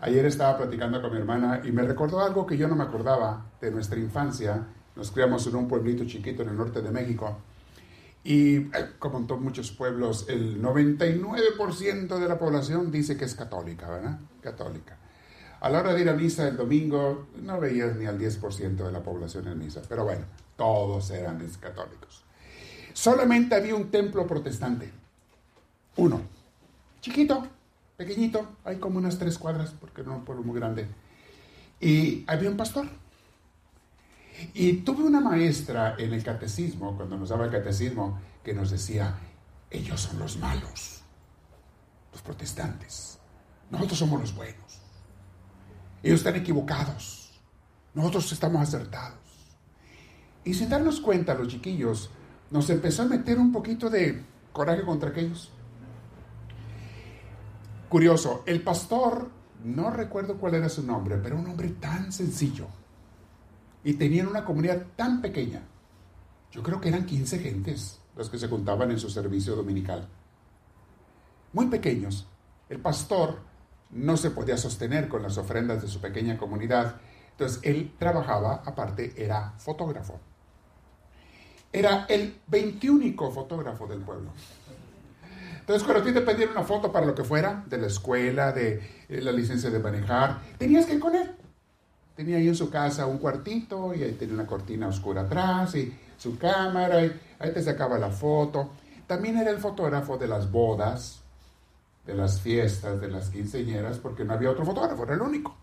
Ayer 0.00 0.26
estaba 0.26 0.58
platicando 0.58 1.00
con 1.00 1.12
mi 1.12 1.18
hermana 1.18 1.62
y 1.64 1.72
me 1.72 1.82
recordó 1.82 2.20
algo 2.20 2.46
que 2.46 2.56
yo 2.56 2.68
no 2.68 2.76
me 2.76 2.84
acordaba 2.84 3.46
de 3.60 3.70
nuestra 3.70 3.98
infancia. 3.98 4.66
Nos 4.94 5.10
criamos 5.10 5.46
en 5.46 5.56
un 5.56 5.68
pueblito 5.68 6.04
chiquito 6.04 6.42
en 6.42 6.50
el 6.50 6.56
norte 6.56 6.82
de 6.82 6.90
México. 6.90 7.38
Y 8.22 8.64
como 8.98 9.18
en 9.18 9.42
muchos 9.42 9.70
pueblos, 9.70 10.26
el 10.28 10.60
99% 10.60 12.18
de 12.18 12.28
la 12.28 12.38
población 12.38 12.90
dice 12.90 13.16
que 13.16 13.24
es 13.24 13.34
católica, 13.34 13.88
¿verdad? 13.88 14.18
Católica. 14.42 14.98
A 15.60 15.70
la 15.70 15.80
hora 15.80 15.94
de 15.94 16.02
ir 16.02 16.08
a 16.10 16.12
misa 16.12 16.46
el 16.46 16.56
domingo, 16.56 17.28
no 17.42 17.58
veías 17.58 17.96
ni 17.96 18.04
al 18.04 18.18
10% 18.18 18.76
de 18.76 18.92
la 18.92 19.02
población 19.02 19.48
en 19.48 19.58
misa. 19.58 19.80
Pero 19.88 20.04
bueno, 20.04 20.24
todos 20.56 21.10
eran 21.10 21.38
católicos. 21.60 22.24
Solamente 22.92 23.54
había 23.54 23.74
un 23.74 23.90
templo 23.90 24.26
protestante. 24.26 24.92
Uno. 25.96 26.20
Chiquito, 27.00 27.46
pequeñito, 27.96 28.56
hay 28.64 28.76
como 28.76 28.98
unas 28.98 29.18
tres 29.18 29.38
cuadras, 29.38 29.74
porque 29.78 30.02
no 30.02 30.12
es 30.12 30.18
un 30.18 30.24
pueblo 30.24 30.44
muy 30.44 30.58
grande. 30.58 30.88
Y 31.80 32.24
había 32.26 32.50
un 32.50 32.56
pastor. 32.56 32.88
Y 34.52 34.74
tuve 34.78 35.02
una 35.02 35.20
maestra 35.20 35.96
en 35.98 36.12
el 36.12 36.22
catecismo, 36.22 36.94
cuando 36.96 37.16
nos 37.16 37.30
daba 37.30 37.46
el 37.46 37.50
catecismo, 37.50 38.20
que 38.44 38.52
nos 38.52 38.70
decía, 38.70 39.14
ellos 39.70 40.00
son 40.00 40.18
los 40.18 40.36
malos, 40.38 41.00
los 42.12 42.22
protestantes. 42.22 43.18
Nosotros 43.70 43.98
somos 43.98 44.20
los 44.20 44.34
buenos. 44.34 44.80
Ellos 46.02 46.20
están 46.20 46.36
equivocados. 46.36 47.32
Nosotros 47.94 48.30
estamos 48.30 48.62
acertados. 48.62 49.18
Y 50.44 50.54
sin 50.54 50.68
darnos 50.68 51.00
cuenta, 51.00 51.34
los 51.34 51.48
chiquillos, 51.48 52.10
nos 52.50 52.70
empezó 52.70 53.02
a 53.02 53.06
meter 53.06 53.38
un 53.38 53.50
poquito 53.50 53.90
de 53.90 54.22
coraje 54.52 54.82
contra 54.82 55.10
aquellos. 55.10 55.50
Curioso, 57.88 58.42
el 58.46 58.62
pastor, 58.62 59.30
no 59.62 59.90
recuerdo 59.90 60.38
cuál 60.38 60.54
era 60.54 60.68
su 60.68 60.82
nombre, 60.82 61.18
pero 61.18 61.36
un 61.36 61.46
hombre 61.46 61.68
tan 61.70 62.12
sencillo. 62.12 62.66
Y 63.84 63.94
tenían 63.94 64.26
una 64.26 64.44
comunidad 64.44 64.86
tan 64.96 65.20
pequeña. 65.20 65.62
Yo 66.50 66.62
creo 66.62 66.80
que 66.80 66.88
eran 66.88 67.06
15 67.06 67.38
gentes 67.38 68.00
los 68.16 68.28
que 68.28 68.38
se 68.38 68.48
juntaban 68.48 68.90
en 68.90 68.98
su 68.98 69.08
servicio 69.08 69.54
dominical. 69.54 70.08
Muy 71.52 71.66
pequeños. 71.66 72.26
El 72.68 72.80
pastor 72.80 73.38
no 73.90 74.16
se 74.16 74.30
podía 74.30 74.56
sostener 74.56 75.08
con 75.08 75.22
las 75.22 75.38
ofrendas 75.38 75.82
de 75.82 75.88
su 75.88 76.00
pequeña 76.00 76.36
comunidad. 76.36 76.96
Entonces 77.30 77.60
él 77.62 77.94
trabajaba, 77.98 78.62
aparte, 78.64 79.14
era 79.16 79.52
fotógrafo. 79.58 80.18
Era 81.72 82.06
el 82.08 82.40
21 82.48 83.30
fotógrafo 83.30 83.86
del 83.86 84.00
pueblo. 84.00 84.30
Entonces, 85.66 85.82
cuando 85.82 86.04
a 86.04 86.06
ti 86.06 86.12
te 86.12 86.20
pedían 86.20 86.50
una 86.50 86.62
foto 86.62 86.92
para 86.92 87.04
lo 87.04 87.12
que 87.12 87.24
fuera, 87.24 87.64
de 87.66 87.76
la 87.76 87.88
escuela, 87.88 88.52
de 88.52 88.80
eh, 89.08 89.20
la 89.20 89.32
licencia 89.32 89.68
de 89.68 89.80
manejar, 89.80 90.38
tenías 90.58 90.86
que 90.86 90.94
ir 90.94 91.00
con 91.00 91.16
él. 91.16 91.28
Tenía 92.14 92.36
ahí 92.36 92.46
en 92.46 92.54
su 92.54 92.70
casa 92.70 93.04
un 93.06 93.18
cuartito 93.18 93.92
y 93.92 94.04
ahí 94.04 94.12
tenía 94.12 94.34
una 94.34 94.46
cortina 94.46 94.86
oscura 94.86 95.22
atrás 95.22 95.74
y 95.74 95.92
su 96.16 96.38
cámara 96.38 97.04
y 97.04 97.20
ahí 97.40 97.52
te 97.52 97.60
sacaba 97.64 97.98
la 97.98 98.10
foto. 98.10 98.70
También 99.08 99.38
era 99.38 99.50
el 99.50 99.58
fotógrafo 99.58 100.16
de 100.16 100.28
las 100.28 100.52
bodas, 100.52 101.22
de 102.06 102.14
las 102.14 102.40
fiestas, 102.40 103.00
de 103.00 103.08
las 103.08 103.30
quinceñeras, 103.30 103.98
porque 103.98 104.24
no 104.24 104.34
había 104.34 104.52
otro 104.52 104.64
fotógrafo, 104.64 105.02
era 105.02 105.14
el 105.14 105.20
único. 105.20 105.56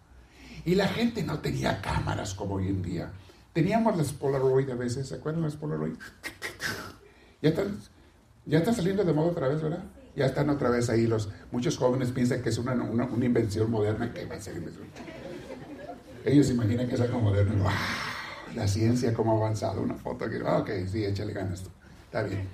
Y 0.65 0.75
la 0.75 0.89
gente 0.89 1.23
no 1.23 1.39
tenía 1.39 1.79
cámaras 1.79 2.33
como 2.33 2.55
hoy 2.55 2.67
en 2.67 2.81
día. 2.81 3.09
Teníamos 3.53 3.95
las 3.95 4.11
Polaroid 4.11 4.69
a 4.69 4.75
veces, 4.75 5.07
¿se 5.07 5.15
acuerdan 5.15 5.43
las 5.43 5.55
Polaroid? 5.55 5.93
Ya 7.41 7.49
están, 7.49 7.77
ya 8.45 8.59
está 8.59 8.73
saliendo 8.73 9.03
de 9.03 9.13
moda 9.13 9.29
otra 9.29 9.47
vez, 9.47 9.61
¿verdad? 9.61 9.83
Ya 10.15 10.25
están 10.25 10.49
otra 10.49 10.69
vez 10.69 10.89
ahí 10.89 11.07
los... 11.07 11.29
Muchos 11.51 11.77
jóvenes 11.77 12.11
piensan 12.11 12.41
que 12.41 12.49
es 12.49 12.57
una, 12.57 12.73
una, 12.73 13.05
una 13.05 13.25
invención 13.25 13.71
moderna. 13.71 14.13
que 14.13 14.25
va 14.25 14.35
a 14.35 14.41
ser 14.41 14.61
Ellos 16.25 16.49
imaginan 16.49 16.87
que 16.87 16.95
es 16.95 17.01
algo 17.01 17.19
moderno. 17.19 17.65
La 18.55 18.67
ciencia, 18.67 19.13
cómo 19.13 19.33
ha 19.33 19.45
avanzado. 19.45 19.81
Una 19.81 19.95
foto 19.95 20.29
que... 20.29 20.41
Ah, 20.45 20.59
ok, 20.59 20.69
sí, 20.91 21.03
échale 21.03 21.33
ganas. 21.33 21.63
Está 22.05 22.21
bien. 22.23 22.47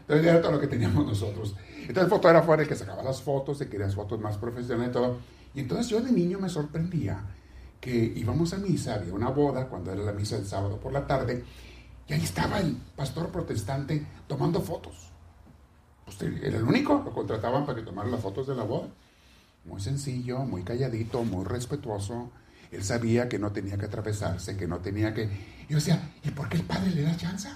Entonces 0.00 0.26
era 0.26 0.40
todo 0.40 0.52
lo 0.52 0.60
que 0.60 0.66
teníamos 0.66 1.06
nosotros. 1.06 1.56
Entonces 1.80 2.04
el 2.04 2.10
fotógrafo 2.10 2.52
era 2.52 2.62
el 2.62 2.68
que 2.68 2.76
sacaba 2.76 3.02
las 3.02 3.22
fotos, 3.22 3.58
se 3.58 3.68
quería 3.68 3.88
fotos 3.88 4.20
más 4.20 4.36
profesionales 4.36 4.90
y 4.90 4.92
todo. 4.92 5.18
Y 5.54 5.60
entonces 5.60 5.88
yo 5.88 6.00
de 6.00 6.12
niño 6.12 6.38
me 6.38 6.48
sorprendía 6.48 7.24
que 7.80 7.94
íbamos 7.94 8.52
a 8.52 8.58
misa, 8.58 8.94
había 8.94 9.14
una 9.14 9.30
boda 9.30 9.68
cuando 9.68 9.92
era 9.92 10.02
la 10.02 10.12
misa 10.12 10.36
el 10.36 10.46
sábado 10.46 10.78
por 10.78 10.92
la 10.92 11.06
tarde, 11.06 11.44
y 12.08 12.12
ahí 12.12 12.22
estaba 12.22 12.60
el 12.60 12.76
pastor 12.94 13.30
protestante 13.30 14.06
tomando 14.26 14.60
fotos. 14.60 15.12
Pues 16.06 16.22
era 16.22 16.56
el 16.56 16.62
único, 16.62 17.02
lo 17.04 17.12
contrataban 17.12 17.66
para 17.66 17.78
que 17.78 17.84
tomara 17.84 18.08
las 18.08 18.20
fotos 18.20 18.46
de 18.46 18.54
la 18.54 18.62
boda. 18.62 18.88
Muy 19.64 19.80
sencillo, 19.80 20.38
muy 20.38 20.62
calladito, 20.62 21.24
muy 21.24 21.44
respetuoso. 21.44 22.30
Él 22.70 22.84
sabía 22.84 23.28
que 23.28 23.38
no 23.38 23.50
tenía 23.50 23.76
que 23.76 23.86
atravesarse, 23.86 24.56
que 24.56 24.68
no 24.68 24.78
tenía 24.78 25.12
que... 25.12 25.28
Yo 25.68 25.76
decía, 25.76 26.12
¿y 26.22 26.30
por 26.30 26.48
qué 26.48 26.58
el 26.58 26.62
padre 26.62 26.92
le 26.92 27.02
da 27.02 27.16
chance? 27.16 27.48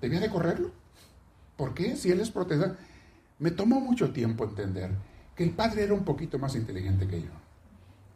¿Debía 0.00 0.20
de 0.20 0.30
correrlo? 0.30 0.70
¿Por 1.56 1.74
qué? 1.74 1.96
Si 1.96 2.10
él 2.10 2.20
es 2.20 2.30
protestante. 2.30 2.80
Me 3.40 3.50
tomó 3.50 3.80
mucho 3.80 4.12
tiempo 4.12 4.44
entender 4.44 4.92
que 5.34 5.42
el 5.42 5.50
padre 5.50 5.84
era 5.84 5.94
un 5.94 6.04
poquito 6.04 6.38
más 6.38 6.54
inteligente 6.54 7.06
que 7.06 7.22
yo, 7.22 7.30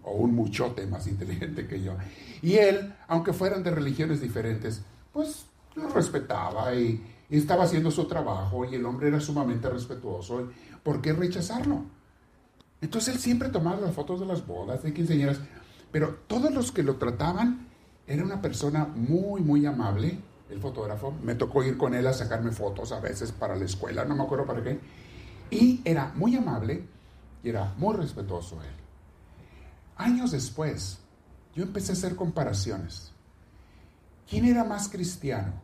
o 0.04 0.12
un 0.12 0.34
muchote 0.34 0.86
más 0.86 1.06
inteligente 1.08 1.66
que 1.66 1.82
yo. 1.82 1.96
Y 2.42 2.54
él, 2.54 2.94
aunque 3.08 3.32
fueran 3.32 3.62
de 3.64 3.70
religiones 3.72 4.20
diferentes, 4.20 4.82
pues 5.12 5.46
lo 5.74 5.88
respetaba 5.88 6.74
y, 6.74 7.00
estaba 7.38 7.64
haciendo 7.64 7.90
su 7.90 8.04
trabajo 8.06 8.64
y 8.64 8.74
el 8.74 8.84
hombre 8.84 9.08
era 9.08 9.20
sumamente 9.20 9.68
respetuoso. 9.70 10.50
¿Por 10.82 11.00
qué 11.00 11.12
rechazarlo? 11.12 11.84
Entonces 12.80 13.14
él 13.14 13.20
siempre 13.20 13.48
tomaba 13.48 13.80
las 13.80 13.94
fotos 13.94 14.20
de 14.20 14.26
las 14.26 14.46
bodas, 14.46 14.82
de 14.82 14.92
quinceañeras, 14.92 15.38
pero 15.90 16.18
todos 16.26 16.52
los 16.52 16.72
que 16.72 16.82
lo 16.82 16.96
trataban, 16.96 17.68
era 18.06 18.24
una 18.24 18.42
persona 18.42 18.84
muy, 18.84 19.40
muy 19.40 19.64
amable, 19.64 20.18
el 20.50 20.60
fotógrafo. 20.60 21.14
Me 21.22 21.34
tocó 21.34 21.62
ir 21.62 21.78
con 21.78 21.94
él 21.94 22.06
a 22.06 22.12
sacarme 22.12 22.50
fotos 22.50 22.92
a 22.92 23.00
veces 23.00 23.32
para 23.32 23.56
la 23.56 23.64
escuela, 23.64 24.04
no 24.04 24.16
me 24.16 24.24
acuerdo 24.24 24.44
para 24.44 24.62
qué. 24.62 24.80
Y 25.50 25.80
era 25.84 26.12
muy 26.14 26.36
amable 26.36 26.84
y 27.42 27.48
era 27.48 27.72
muy 27.78 27.96
respetuoso 27.96 28.60
él. 28.62 28.68
Años 29.96 30.32
después, 30.32 30.98
yo 31.54 31.62
empecé 31.62 31.92
a 31.92 31.94
hacer 31.94 32.16
comparaciones. 32.16 33.12
¿Quién 34.28 34.44
era 34.44 34.64
más 34.64 34.88
cristiano? 34.88 35.61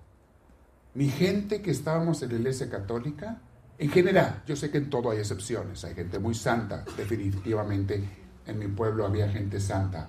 ¿Mi 0.94 1.08
gente 1.08 1.62
que 1.62 1.70
estábamos 1.70 2.22
en 2.22 2.30
la 2.30 2.34
iglesia 2.36 2.68
católica? 2.68 3.40
En 3.78 3.90
general, 3.90 4.42
yo 4.46 4.56
sé 4.56 4.70
que 4.70 4.78
en 4.78 4.90
todo 4.90 5.10
hay 5.10 5.18
excepciones, 5.18 5.84
hay 5.84 5.94
gente 5.94 6.18
muy 6.18 6.34
santa, 6.34 6.84
definitivamente 6.96 8.02
en 8.46 8.58
mi 8.58 8.66
pueblo 8.66 9.06
había 9.06 9.28
gente 9.28 9.60
santa, 9.60 10.08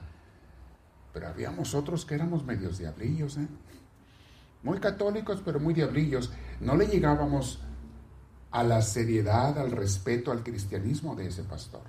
pero 1.13 1.27
habíamos 1.27 1.75
otros 1.75 2.05
que 2.05 2.15
éramos 2.15 2.43
medios 2.43 2.79
diablillos, 2.79 3.37
¿eh? 3.37 3.47
muy 4.63 4.79
católicos, 4.79 5.41
pero 5.43 5.59
muy 5.59 5.73
diablillos. 5.73 6.31
No 6.59 6.75
le 6.75 6.87
llegábamos 6.87 7.59
a 8.51 8.63
la 8.63 8.81
seriedad, 8.81 9.57
al 9.57 9.71
respeto, 9.71 10.31
al 10.31 10.43
cristianismo 10.43 11.15
de 11.15 11.27
ese 11.27 11.43
pastor. 11.43 11.83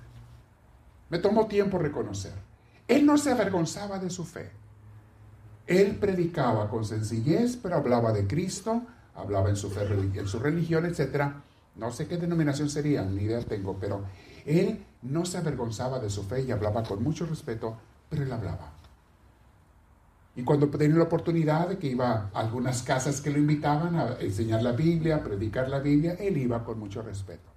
Me 1.09 1.17
tomó 1.19 1.47
tiempo 1.47 1.77
reconocer. 1.77 2.33
Él 2.87 3.05
no 3.05 3.17
se 3.17 3.31
avergonzaba 3.31 3.99
de 3.99 4.09
su 4.09 4.25
fe. 4.25 4.51
Él 5.67 5.97
predicaba 5.97 6.69
con 6.69 6.85
sencillez, 6.85 7.57
pero 7.57 7.75
hablaba 7.75 8.11
de 8.11 8.27
Cristo, 8.27 8.83
hablaba 9.15 9.49
en 9.49 9.55
su, 9.55 9.69
fe, 9.69 9.81
en 9.83 10.27
su 10.27 10.39
religión, 10.39 10.85
etc. 10.85 11.31
No 11.75 11.91
sé 11.91 12.07
qué 12.07 12.17
denominación 12.17 12.69
sería, 12.69 13.03
ni 13.03 13.23
idea 13.23 13.41
tengo, 13.41 13.77
pero 13.79 14.03
él 14.45 14.83
no 15.01 15.25
se 15.25 15.37
avergonzaba 15.37 15.99
de 15.99 16.09
su 16.09 16.23
fe 16.23 16.41
y 16.43 16.51
hablaba 16.51 16.83
con 16.83 17.03
mucho 17.03 17.25
respeto, 17.25 17.77
pero 18.09 18.23
él 18.23 18.31
hablaba. 18.31 18.73
Y 20.35 20.43
cuando 20.43 20.69
tenía 20.69 20.95
la 20.97 21.03
oportunidad 21.03 21.67
de 21.67 21.77
que 21.77 21.87
iba 21.87 22.29
a 22.33 22.39
algunas 22.39 22.83
casas 22.83 23.19
que 23.19 23.31
lo 23.31 23.37
invitaban 23.37 23.95
a 23.95 24.15
enseñar 24.19 24.63
la 24.63 24.71
Biblia, 24.71 25.17
a 25.17 25.23
predicar 25.23 25.69
la 25.69 25.79
Biblia, 25.79 26.15
él 26.19 26.37
iba 26.37 26.63
con 26.63 26.79
mucho 26.79 27.01
respeto. 27.01 27.49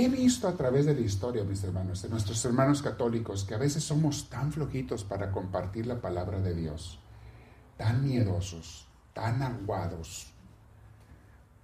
He 0.00 0.08
visto 0.08 0.48
a 0.48 0.56
través 0.56 0.86
de 0.86 0.94
la 0.94 1.02
historia, 1.02 1.44
mis 1.44 1.62
hermanos, 1.62 2.00
de 2.00 2.08
nuestros 2.08 2.42
hermanos 2.46 2.80
católicos, 2.80 3.44
que 3.44 3.54
a 3.54 3.58
veces 3.58 3.84
somos 3.84 4.30
tan 4.30 4.50
flojitos 4.50 5.04
para 5.04 5.30
compartir 5.30 5.86
la 5.86 6.00
palabra 6.00 6.40
de 6.40 6.54
Dios, 6.54 6.98
tan 7.76 8.02
miedosos, 8.02 8.86
tan 9.12 9.42
aguados, 9.42 10.32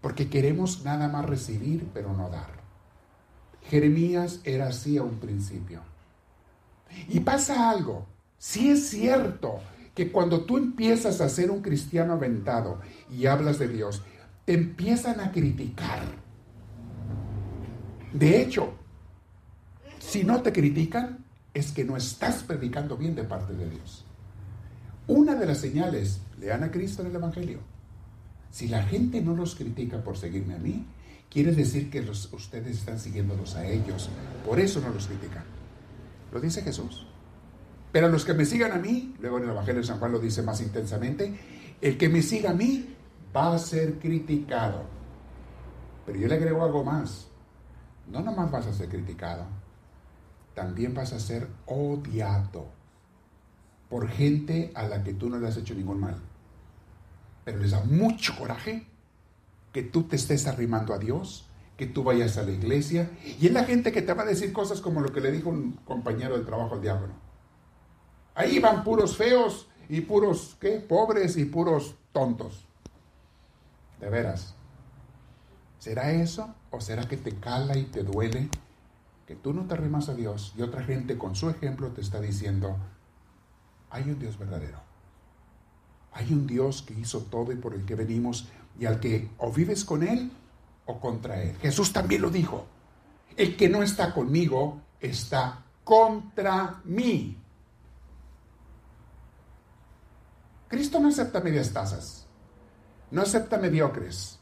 porque 0.02 0.28
queremos 0.28 0.85
nada 0.85 1.09
más 1.09 1.25
recibir, 1.25 1.88
pero 1.95 2.12
no 2.12 2.28
dar. 2.28 2.61
Jeremías 3.71 4.40
era 4.45 4.66
así 4.66 4.99
a 4.99 5.02
un 5.02 5.19
principio. 5.19 5.81
Y 7.09 7.21
pasa 7.21 7.71
algo, 7.71 8.05
si 8.37 8.69
es 8.69 8.90
cierto 8.90 9.61
que 9.95 10.12
cuando 10.12 10.45
tú 10.45 10.59
empiezas 10.59 11.23
a 11.23 11.31
ser 11.31 11.50
un 11.50 11.62
cristiano 11.62 12.12
aventado 12.12 12.83
y 13.11 13.25
hablas 13.25 13.59
de 13.59 13.69
Dios, 13.69 14.02
te 14.45 14.52
empiezan 14.52 15.21
a 15.21 15.33
criticar. 15.33 16.25
De 18.13 18.41
hecho, 18.41 18.75
si 19.99 20.25
no 20.25 20.43
te 20.43 20.53
critican, 20.53 21.25
es 21.53 21.73
que 21.73 21.85
no 21.85 21.97
estás 21.97 22.43
predicando 22.43 22.97
bien 22.97 23.15
de 23.15 23.25
parte 23.25 23.55
de 23.55 23.69
Dios. 23.69 24.05
Una 25.07 25.35
de 25.35 25.47
las 25.47 25.59
señales, 25.59 26.21
lean 26.39 26.65
a 26.65 26.71
Cristo 26.71 27.03
en 27.03 27.09
el 27.09 27.17
Evangelio. 27.17 27.61
Si 28.51 28.69
la 28.69 28.83
gente 28.83 29.21
no 29.21 29.35
los 29.35 29.55
critica 29.55 30.03
por 30.03 30.17
seguirme 30.17 30.55
a 30.55 30.59
mí, 30.59 30.87
quiere 31.31 31.53
decir 31.53 31.91
que 31.91 32.01
ustedes 32.01 32.79
están 32.79 32.99
siguiéndolos 32.99 33.55
a 33.57 33.67
ellos. 33.67 34.09
Por 34.45 34.61
eso 34.61 34.81
no 34.81 34.91
los 34.91 35.07
critican. 35.07 35.45
Lo 36.33 36.41
dice 36.41 36.63
Jesús. 36.63 37.07
Pero 37.93 38.09
los 38.09 38.25
que 38.25 38.35
me 38.35 38.45
sigan 38.45 38.73
a 38.73 38.79
mí, 38.79 39.15
luego 39.21 39.39
en 39.39 39.45
el 39.45 39.51
Evangelio 39.51 39.81
de 39.81 39.87
San 39.87 39.99
Juan 39.99 40.13
lo 40.13 40.19
dice 40.19 40.43
más 40.43 40.61
intensamente, 40.61 41.39
el 41.81 41.97
que 41.97 42.09
me 42.09 42.23
siga 42.23 42.51
a 42.51 42.55
mí 42.55 42.95
va 43.35 43.55
a 43.55 43.59
ser 43.59 43.99
criticado. 43.99 44.85
Pero 46.05 46.19
yo 46.19 46.29
le 46.29 46.35
agrego 46.35 46.65
algo 46.65 46.85
más. 46.85 47.29
No 48.09 48.21
nomás 48.21 48.51
vas 48.51 48.67
a 48.67 48.73
ser 48.73 48.89
criticado, 48.89 49.47
también 50.55 50.95
vas 50.95 51.13
a 51.13 51.21
ser 51.21 51.49
odiado 51.67 52.67
por 53.89 54.09
gente 54.09 54.73
a 54.75 54.85
la 54.85 55.03
que 55.03 55.15
tú 55.15 55.29
no 55.29 55.39
le 55.39 55.49
has 55.49 55.57
hecho 55.57 55.75
ningún 55.75 56.01
mal. 56.01 56.17
Pero 57.45 57.59
les 57.59 57.71
da 57.71 57.85
mucho 57.85 58.37
coraje 58.37 58.87
que 59.73 59.83
tú 59.83 60.05
te 60.05 60.17
estés 60.17 60.47
arrimando 60.47 60.95
a 60.95 60.99
Dios, 60.99 61.49
que 61.77 61.87
tú 61.87 62.03
vayas 62.03 62.39
a 62.39 62.43
la 62.43 62.51
iglesia. 62.51 63.11
Y 63.39 63.47
es 63.47 63.53
la 63.53 63.65
gente 63.65 63.93
que 63.93 64.03
te 64.03 64.15
va 64.15 64.23
a 64.23 64.27
decir 64.27 64.53
cosas 64.53 64.81
como 64.81 65.01
lo 65.01 65.13
que 65.13 65.21
le 65.21 65.31
dijo 65.31 65.51
un 65.51 65.73
compañero 65.85 66.39
de 66.39 66.45
trabajo 66.45 66.75
al 66.75 66.83
diablo. 66.83 67.13
Ahí 68.35 68.59
van 68.59 68.83
puros 68.83 69.17
feos 69.17 69.69
y 69.89 70.01
puros, 70.01 70.57
¿qué? 70.61 70.81
Pobres 70.81 71.37
y 71.37 71.45
puros 71.45 71.95
tontos. 72.13 72.67
De 74.01 74.11
veras. 74.11 74.55
¿Será 75.87 76.11
eso? 76.11 76.52
¿O 76.73 76.81
será 76.81 77.07
que 77.07 77.16
te 77.16 77.37
cala 77.37 77.78
y 77.78 77.85
te 77.85 78.02
duele 78.02 78.49
que 79.25 79.37
tú 79.37 79.52
no 79.55 79.66
te 79.66 79.75
arrimas 79.75 80.09
a 80.09 80.14
Dios 80.14 80.52
y 80.59 80.62
otra 80.62 80.83
gente 80.83 81.16
con 81.16 81.37
su 81.37 81.49
ejemplo 81.49 81.93
te 81.93 82.00
está 82.00 82.21
diciendo, 82.21 82.76
hay 83.90 84.02
un 84.11 84.19
Dios 84.19 84.37
verdadero. 84.37 84.81
Hay 86.11 86.33
un 86.33 86.45
Dios 86.45 86.83
que 86.83 86.93
hizo 86.95 87.21
todo 87.21 87.52
y 87.52 87.55
por 87.55 87.73
el 87.73 87.85
que 87.85 87.95
venimos 87.95 88.49
y 88.81 88.87
al 88.87 88.99
que 88.99 89.31
o 89.38 89.52
vives 89.52 89.85
con 89.85 90.02
Él 90.02 90.33
o 90.87 90.99
contra 90.99 91.40
Él. 91.40 91.55
Jesús 91.59 91.93
también 91.93 92.23
lo 92.23 92.31
dijo. 92.31 92.66
El 93.37 93.57
que 93.57 93.69
no 93.69 93.85
está 93.85 94.12
conmigo 94.12 94.81
está 94.99 95.62
contra 95.85 96.81
mí. 96.83 97.38
Cristo 100.66 100.99
no 100.99 101.11
acepta 101.11 101.38
medias 101.38 101.73
tazas. 101.73 102.26
No 103.12 103.23
acepta 103.23 103.57
mediocres. 103.57 104.36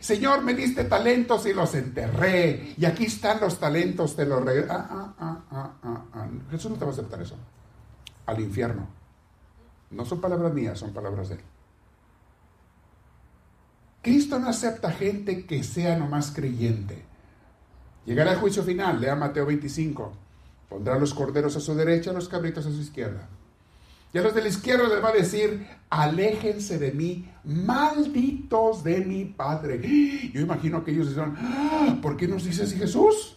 Señor, 0.00 0.42
me 0.42 0.54
diste 0.54 0.84
talentos 0.84 1.46
y 1.46 1.52
los 1.52 1.74
enterré. 1.74 2.74
Y 2.76 2.84
aquí 2.84 3.06
están 3.06 3.40
los 3.40 3.58
talentos, 3.58 4.14
te 4.14 4.24
los 4.24 4.44
regreso. 4.44 4.72
Ah, 4.72 5.14
ah, 5.18 5.42
ah, 5.50 6.28
Jesús 6.50 6.70
no 6.70 6.76
te 6.76 6.84
va 6.84 6.90
a 6.90 6.94
aceptar 6.94 7.20
eso. 7.20 7.36
Al 8.26 8.40
infierno. 8.40 8.86
No 9.90 10.04
son 10.04 10.20
palabras 10.20 10.52
mías, 10.52 10.78
son 10.78 10.92
palabras 10.92 11.30
de 11.30 11.36
Él. 11.36 11.40
Cristo 14.02 14.38
no 14.38 14.48
acepta 14.48 14.90
gente 14.92 15.44
que 15.44 15.62
sea 15.62 15.96
nomás 15.98 16.30
creyente. 16.30 17.04
Llegará 18.06 18.32
el 18.32 18.38
juicio 18.38 18.62
final, 18.62 19.00
lea 19.00 19.14
Mateo 19.14 19.44
25. 19.46 20.12
Pondrá 20.68 20.98
los 20.98 21.12
corderos 21.12 21.56
a 21.56 21.60
su 21.60 21.74
derecha, 21.74 22.12
los 22.12 22.28
cabritos 22.28 22.64
a 22.66 22.70
su 22.70 22.80
izquierda. 22.80 23.28
Y 24.12 24.18
a 24.18 24.22
los 24.22 24.34
de 24.34 24.42
la 24.42 24.48
izquierda 24.48 24.88
les 24.88 25.02
va 25.02 25.10
a 25.10 25.12
decir, 25.12 25.66
aléjense 25.88 26.78
de 26.78 26.90
mí, 26.92 27.30
malditos 27.44 28.82
de 28.82 29.00
mi 29.02 29.24
Padre. 29.24 29.80
Yo 30.32 30.40
imagino 30.40 30.82
que 30.82 30.90
ellos 30.90 31.10
dirán, 31.10 31.36
ah, 31.38 31.96
¿por 32.02 32.16
qué 32.16 32.26
nos 32.26 32.44
dice 32.44 32.64
así 32.64 32.76
Jesús? 32.76 33.36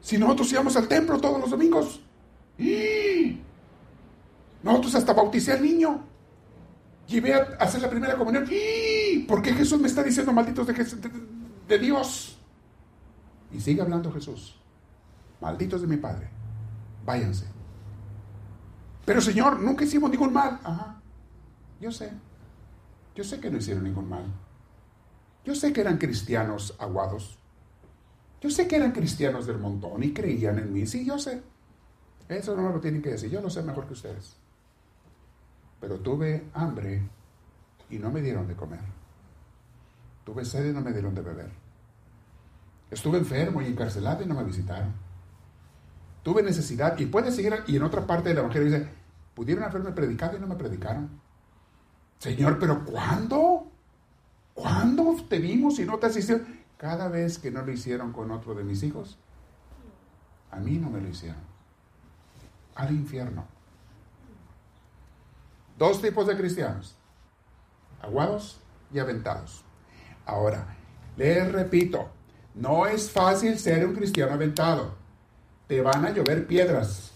Si 0.00 0.16
nosotros 0.16 0.52
íbamos 0.52 0.76
al 0.76 0.86
templo 0.86 1.18
todos 1.18 1.40
los 1.40 1.50
domingos. 1.50 2.00
Nosotros 4.62 4.94
hasta 4.94 5.12
bauticé 5.12 5.52
al 5.52 5.62
niño. 5.62 6.04
Llevé 7.06 7.34
a 7.34 7.56
hacer 7.60 7.82
la 7.82 7.90
primera 7.90 8.16
comunión. 8.16 8.44
¿Por 9.26 9.42
qué 9.42 9.52
Jesús 9.54 9.80
me 9.80 9.88
está 9.88 10.02
diciendo 10.02 10.32
malditos 10.32 10.66
de, 10.66 10.74
de 11.68 11.78
Dios? 11.78 12.38
Y 13.52 13.60
sigue 13.60 13.82
hablando 13.82 14.12
Jesús. 14.12 14.56
Malditos 15.40 15.80
de 15.80 15.86
mi 15.88 15.96
Padre. 15.96 16.28
Váyanse 17.04 17.57
pero 19.08 19.22
Señor, 19.22 19.58
nunca 19.58 19.84
hicimos 19.84 20.10
ningún 20.10 20.34
mal. 20.34 20.60
Ajá. 20.62 21.00
Yo 21.80 21.90
sé. 21.90 22.12
Yo 23.14 23.24
sé 23.24 23.40
que 23.40 23.50
no 23.50 23.56
hicieron 23.56 23.84
ningún 23.84 24.06
mal. 24.06 24.26
Yo 25.46 25.54
sé 25.54 25.72
que 25.72 25.80
eran 25.80 25.96
cristianos 25.96 26.76
aguados. 26.78 27.38
Yo 28.42 28.50
sé 28.50 28.68
que 28.68 28.76
eran 28.76 28.92
cristianos 28.92 29.46
del 29.46 29.56
montón 29.56 30.02
y 30.02 30.12
creían 30.12 30.58
en 30.58 30.74
mí. 30.74 30.84
Sí, 30.86 31.06
yo 31.06 31.18
sé. 31.18 31.40
Eso 32.28 32.54
no 32.54 32.64
me 32.64 32.68
lo 32.68 32.80
tienen 32.80 33.00
que 33.00 33.08
decir. 33.08 33.30
Yo 33.30 33.40
lo 33.40 33.48
sé 33.48 33.62
mejor 33.62 33.86
que 33.86 33.94
ustedes. 33.94 34.36
Pero 35.80 36.00
tuve 36.00 36.44
hambre 36.52 37.08
y 37.88 37.96
no 37.96 38.10
me 38.10 38.20
dieron 38.20 38.46
de 38.46 38.56
comer. 38.56 38.82
Tuve 40.26 40.44
sed 40.44 40.68
y 40.68 40.74
no 40.74 40.82
me 40.82 40.92
dieron 40.92 41.14
de 41.14 41.22
beber. 41.22 41.50
Estuve 42.90 43.16
enfermo 43.16 43.62
y 43.62 43.68
encarcelado 43.68 44.22
y 44.22 44.26
no 44.26 44.34
me 44.34 44.44
visitaron. 44.44 44.92
Tuve 46.22 46.42
necesidad 46.42 46.98
y 46.98 47.06
puede 47.06 47.32
seguir, 47.32 47.54
y 47.66 47.76
en 47.76 47.84
otra 47.84 48.06
parte 48.06 48.28
del 48.28 48.36
Evangelio 48.36 48.70
dice, 48.70 48.97
Pudieron 49.38 49.62
haberme 49.62 49.92
predicado 49.92 50.36
y 50.36 50.40
no 50.40 50.48
me 50.48 50.56
predicaron. 50.56 51.08
Señor, 52.18 52.58
pero 52.58 52.84
¿cuándo? 52.84 53.70
¿Cuándo 54.52 55.14
te 55.28 55.38
vimos 55.38 55.78
y 55.78 55.84
no 55.84 55.96
te 55.96 56.06
asistieron? 56.06 56.44
Cada 56.76 57.06
vez 57.06 57.38
que 57.38 57.52
no 57.52 57.62
lo 57.62 57.70
hicieron 57.70 58.12
con 58.12 58.32
otro 58.32 58.52
de 58.56 58.64
mis 58.64 58.82
hijos, 58.82 59.16
a 60.50 60.56
mí 60.56 60.78
no 60.78 60.90
me 60.90 61.00
lo 61.00 61.06
hicieron. 61.06 61.40
Al 62.74 62.90
infierno. 62.90 63.44
Dos 65.78 66.02
tipos 66.02 66.26
de 66.26 66.36
cristianos. 66.36 66.96
Aguados 68.02 68.58
y 68.92 68.98
aventados. 68.98 69.62
Ahora, 70.26 70.66
les 71.16 71.52
repito, 71.52 72.08
no 72.56 72.86
es 72.86 73.08
fácil 73.08 73.56
ser 73.56 73.86
un 73.86 73.94
cristiano 73.94 74.32
aventado. 74.32 74.96
Te 75.68 75.80
van 75.80 76.04
a 76.04 76.10
llover 76.10 76.44
piedras. 76.44 77.12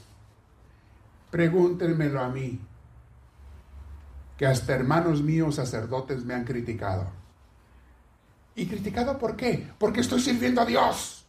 Pregúntenmelo 1.33 2.21
a 2.21 2.29
mí, 2.29 2.61
que 4.37 4.47
hasta 4.47 4.75
hermanos 4.75 5.23
míos 5.23 5.55
sacerdotes 5.55 6.27
me 6.27 6.35
han 6.35 6.45
criticado. 6.45 7.07
¿Y 8.55 8.67
criticado 8.67 9.19
por 9.19 9.35
qué? 9.35 9.71
Porque 9.79 10.01
estoy 10.01 10.21
sirviendo 10.21 10.61
a 10.61 10.67
Dios. 10.67 11.25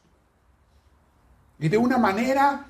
Y 1.58 1.70
de 1.70 1.78
una 1.78 1.98
manera 1.98 2.68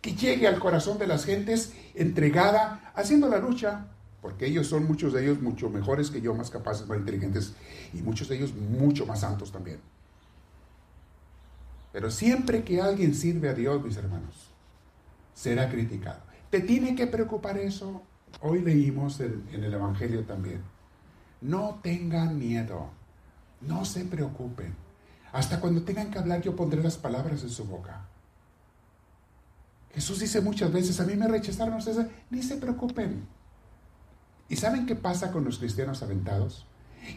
que 0.00 0.16
llegue 0.16 0.48
al 0.48 0.58
corazón 0.58 0.98
de 0.98 1.06
las 1.06 1.24
gentes 1.24 1.72
entregada, 1.94 2.92
haciendo 2.96 3.28
la 3.28 3.38
lucha, 3.38 3.86
porque 4.20 4.46
ellos 4.46 4.66
son 4.66 4.84
muchos 4.84 5.12
de 5.12 5.22
ellos 5.22 5.40
mucho 5.40 5.70
mejores 5.70 6.10
que 6.10 6.20
yo, 6.20 6.34
más 6.34 6.50
capaces, 6.50 6.88
más 6.88 6.98
inteligentes, 6.98 7.54
y 7.92 8.02
muchos 8.02 8.28
de 8.28 8.34
ellos 8.34 8.52
mucho 8.52 9.06
más 9.06 9.20
santos 9.20 9.52
también. 9.52 9.78
Pero 11.92 12.10
siempre 12.10 12.64
que 12.64 12.82
alguien 12.82 13.14
sirve 13.14 13.48
a 13.48 13.54
Dios, 13.54 13.80
mis 13.80 13.96
hermanos, 13.96 14.50
será 15.34 15.70
criticado. 15.70 16.33
¿Te 16.54 16.60
tiene 16.60 16.94
que 16.94 17.08
preocupar 17.08 17.58
eso? 17.58 18.00
Hoy 18.40 18.62
leímos 18.62 19.18
en, 19.18 19.44
el 19.52 19.74
Evangelio 19.74 20.22
también. 20.22 20.62
No 21.40 21.80
tengan 21.82 22.38
miedo, 22.38 22.90
no 23.60 23.84
se 23.84 24.04
preocupen. 24.04 24.72
Hasta 25.32 25.58
cuando 25.58 25.82
tengan 25.82 26.12
que 26.12 26.20
hablar 26.20 26.42
yo 26.42 26.54
pondré 26.54 26.80
las 26.80 26.96
palabras 26.96 27.42
en 27.42 27.50
su 27.50 27.64
boca. 27.64 28.06
Jesús 29.94 30.20
dice 30.20 30.40
muchas 30.42 30.72
veces, 30.72 31.00
a 31.00 31.04
mí 31.06 31.16
me 31.16 31.26
rechazaron 31.26 31.74
ustedes, 31.74 32.06
ni 32.30 32.40
se 32.40 32.54
preocupen. 32.54 33.26
¿Y 34.48 34.54
saben 34.54 34.86
qué 34.86 34.94
pasa 34.94 35.32
con 35.32 35.44
los 35.44 35.58
cristianos 35.58 36.04
aventados? 36.04 36.68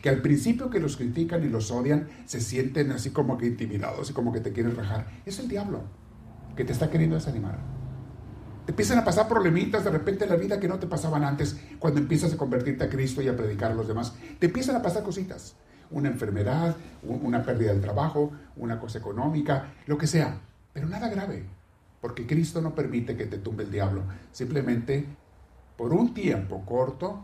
Que 0.02 0.10
al 0.10 0.24
principio 0.24 0.72
que 0.72 0.80
los 0.80 0.98
critican 0.98 1.44
y 1.44 1.50
los 1.50 1.70
odian, 1.70 2.10
se 2.26 2.42
sienten 2.42 2.92
así 2.92 3.12
como 3.12 3.38
que 3.38 3.46
intimidados 3.46 4.10
y 4.10 4.14
como 4.14 4.34
que 4.34 4.40
te 4.40 4.52
quieren 4.52 4.76
rajar. 4.76 5.22
Es 5.28 5.38
el 5.38 5.48
diablo 5.48 5.84
que 6.56 6.66
te 6.66 6.74
está 6.74 6.90
queriendo 6.90 7.18
desanimar. 7.18 7.77
Te 8.68 8.74
empiezan 8.74 8.98
a 8.98 9.06
pasar 9.06 9.30
problemitas 9.30 9.86
de 9.86 9.92
repente 9.92 10.26
en 10.26 10.30
la 10.30 10.36
vida 10.36 10.60
que 10.60 10.68
no 10.68 10.78
te 10.78 10.88
pasaban 10.88 11.24
antes 11.24 11.58
cuando 11.80 12.02
empiezas 12.02 12.34
a 12.34 12.38
convertirte 12.38 12.84
a 12.84 12.90
Cristo 12.90 13.22
y 13.22 13.30
a 13.30 13.38
predicar 13.38 13.72
a 13.72 13.74
los 13.74 13.88
demás. 13.88 14.14
Te 14.40 14.48
empiezan 14.48 14.76
a 14.76 14.82
pasar 14.82 15.04
cositas. 15.04 15.56
Una 15.90 16.10
enfermedad, 16.10 16.76
una 17.02 17.44
pérdida 17.44 17.72
del 17.72 17.80
trabajo, 17.80 18.34
una 18.58 18.78
cosa 18.78 19.00
económica, 19.00 19.72
lo 19.86 19.98
que 19.98 20.06
sea. 20.06 20.42
Pero 20.74 20.86
nada 20.86 21.08
grave, 21.08 21.46
porque 22.02 22.28
Cristo 22.28 22.60
no 22.60 22.76
permite 22.76 23.16
que 23.16 23.26
te 23.26 23.38
tumbe 23.38 23.64
el 23.64 23.72
diablo. 23.72 24.04
Simplemente 24.34 25.06
por 25.78 25.94
un 25.94 26.14
tiempo 26.14 26.66
corto 26.66 27.24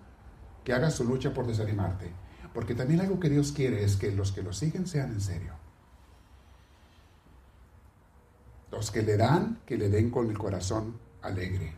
que 0.64 0.72
hagas 0.72 0.94
su 0.94 1.04
lucha 1.04 1.34
por 1.34 1.46
desanimarte. 1.46 2.10
Porque 2.54 2.74
también 2.74 3.02
algo 3.02 3.20
que 3.20 3.30
Dios 3.30 3.52
quiere 3.52 3.84
es 3.84 3.98
que 3.98 4.14
los 4.14 4.32
que 4.32 4.44
lo 4.44 4.54
siguen 4.54 4.88
sean 4.88 5.12
en 5.12 5.20
serio. 5.20 5.56
Los 8.72 8.92
que 8.92 9.02
le 9.02 9.18
dan, 9.18 9.60
que 9.66 9.78
le 9.78 9.90
den 9.90 10.10
con 10.10 10.30
el 10.30 10.38
corazón 10.38 11.12
alegre, 11.24 11.74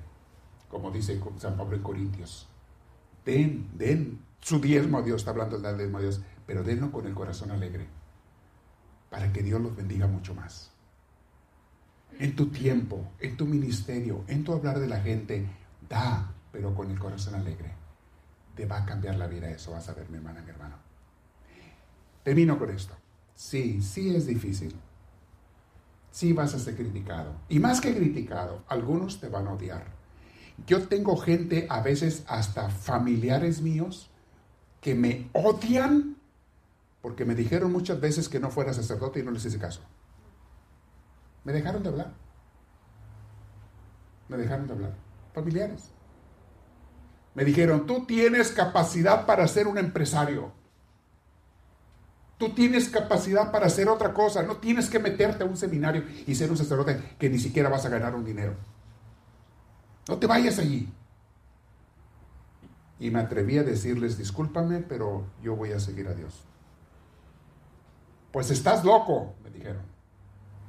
como 0.69 0.91
dice 0.91 1.19
San 1.37 1.55
Pablo 1.55 1.77
en 1.77 1.83
Corintios. 1.83 2.47
Den, 3.23 3.69
den 3.77 4.19
su 4.41 4.59
diezmo 4.59 4.99
a 4.99 5.01
Dios, 5.01 5.21
está 5.21 5.31
hablando 5.31 5.57
del 5.57 5.77
diezmo 5.77 5.97
a 5.97 6.01
Dios, 6.01 6.21
pero 6.45 6.63
denlo 6.63 6.91
con 6.91 7.07
el 7.07 7.13
corazón 7.13 7.51
alegre, 7.51 7.87
para 9.09 9.31
que 9.31 9.41
Dios 9.41 9.61
los 9.61 9.75
bendiga 9.75 10.07
mucho 10.07 10.35
más. 10.35 10.71
En 12.19 12.35
tu 12.35 12.49
tiempo, 12.49 13.11
en 13.19 13.35
tu 13.35 13.45
ministerio, 13.45 14.23
en 14.27 14.43
tu 14.43 14.53
hablar 14.53 14.79
de 14.79 14.87
la 14.87 14.99
gente, 15.01 15.47
da, 15.89 16.31
pero 16.51 16.73
con 16.75 16.91
el 16.91 16.99
corazón 16.99 17.35
alegre. 17.35 17.73
Te 18.55 18.65
va 18.65 18.77
a 18.77 18.85
cambiar 18.85 19.15
la 19.15 19.27
vida 19.27 19.49
eso, 19.49 19.71
vas 19.71 19.89
a 19.89 19.93
ver, 19.93 20.09
mi 20.09 20.17
hermana, 20.17 20.41
mi 20.41 20.49
hermano. 20.49 20.75
Termino 22.23 22.57
con 22.57 22.69
esto. 22.69 22.95
Sí, 23.35 23.81
sí 23.81 24.15
es 24.15 24.25
difícil. 24.25 24.73
Sí 26.15 26.31
vas 26.31 26.53
a 26.53 26.59
ser 26.59 26.77
criticado. 26.77 27.33
Y 27.49 27.59
más 27.59 27.81
que 27.81 27.93
criticado, 27.93 28.63
algunos 28.69 29.19
te 29.19 29.27
van 29.27 29.47
a 29.47 29.51
odiar. 29.51 29.83
Yo 30.65 30.87
tengo 30.87 31.17
gente, 31.17 31.67
a 31.69 31.81
veces 31.81 32.23
hasta 32.27 32.69
familiares 32.69 33.61
míos, 33.61 34.09
que 34.79 34.95
me 34.95 35.29
odian 35.33 36.15
porque 37.01 37.25
me 37.25 37.35
dijeron 37.35 37.69
muchas 37.69 37.99
veces 37.99 38.29
que 38.29 38.39
no 38.39 38.49
fuera 38.49 38.71
sacerdote 38.71 39.19
y 39.19 39.23
no 39.23 39.31
les 39.31 39.43
hice 39.43 39.59
caso. 39.59 39.81
Me 41.43 41.51
dejaron 41.51 41.83
de 41.83 41.89
hablar. 41.89 42.13
Me 44.29 44.37
dejaron 44.37 44.67
de 44.67 44.73
hablar. 44.73 44.95
Familiares. 45.33 45.91
Me 47.33 47.43
dijeron, 47.43 47.85
tú 47.85 48.05
tienes 48.05 48.51
capacidad 48.51 49.25
para 49.25 49.45
ser 49.49 49.67
un 49.67 49.77
empresario. 49.77 50.53
Tú 52.37 52.49
tienes 52.49 52.89
capacidad 52.89 53.51
para 53.51 53.67
hacer 53.67 53.87
otra 53.87 54.13
cosa. 54.13 54.43
No 54.43 54.57
tienes 54.57 54.89
que 54.89 54.99
meterte 54.99 55.43
a 55.43 55.47
un 55.47 55.55
seminario 55.55 56.03
y 56.27 56.35
ser 56.35 56.51
un 56.51 56.57
sacerdote 56.57 57.15
que 57.17 57.29
ni 57.29 57.39
siquiera 57.39 57.69
vas 57.69 57.85
a 57.85 57.89
ganar 57.89 58.13
un 58.13 58.25
dinero. 58.25 58.55
No 60.07 60.17
te 60.17 60.27
vayas 60.27 60.59
allí. 60.59 60.91
Y 62.99 63.09
me 63.09 63.19
atreví 63.19 63.57
a 63.57 63.63
decirles, 63.63 64.17
discúlpame, 64.17 64.79
pero 64.79 65.25
yo 65.41 65.55
voy 65.55 65.71
a 65.71 65.79
seguir 65.79 66.07
a 66.07 66.13
Dios. 66.13 66.43
Pues 68.31 68.51
estás 68.51 68.83
loco, 68.83 69.35
me 69.43 69.49
dijeron. 69.49 69.83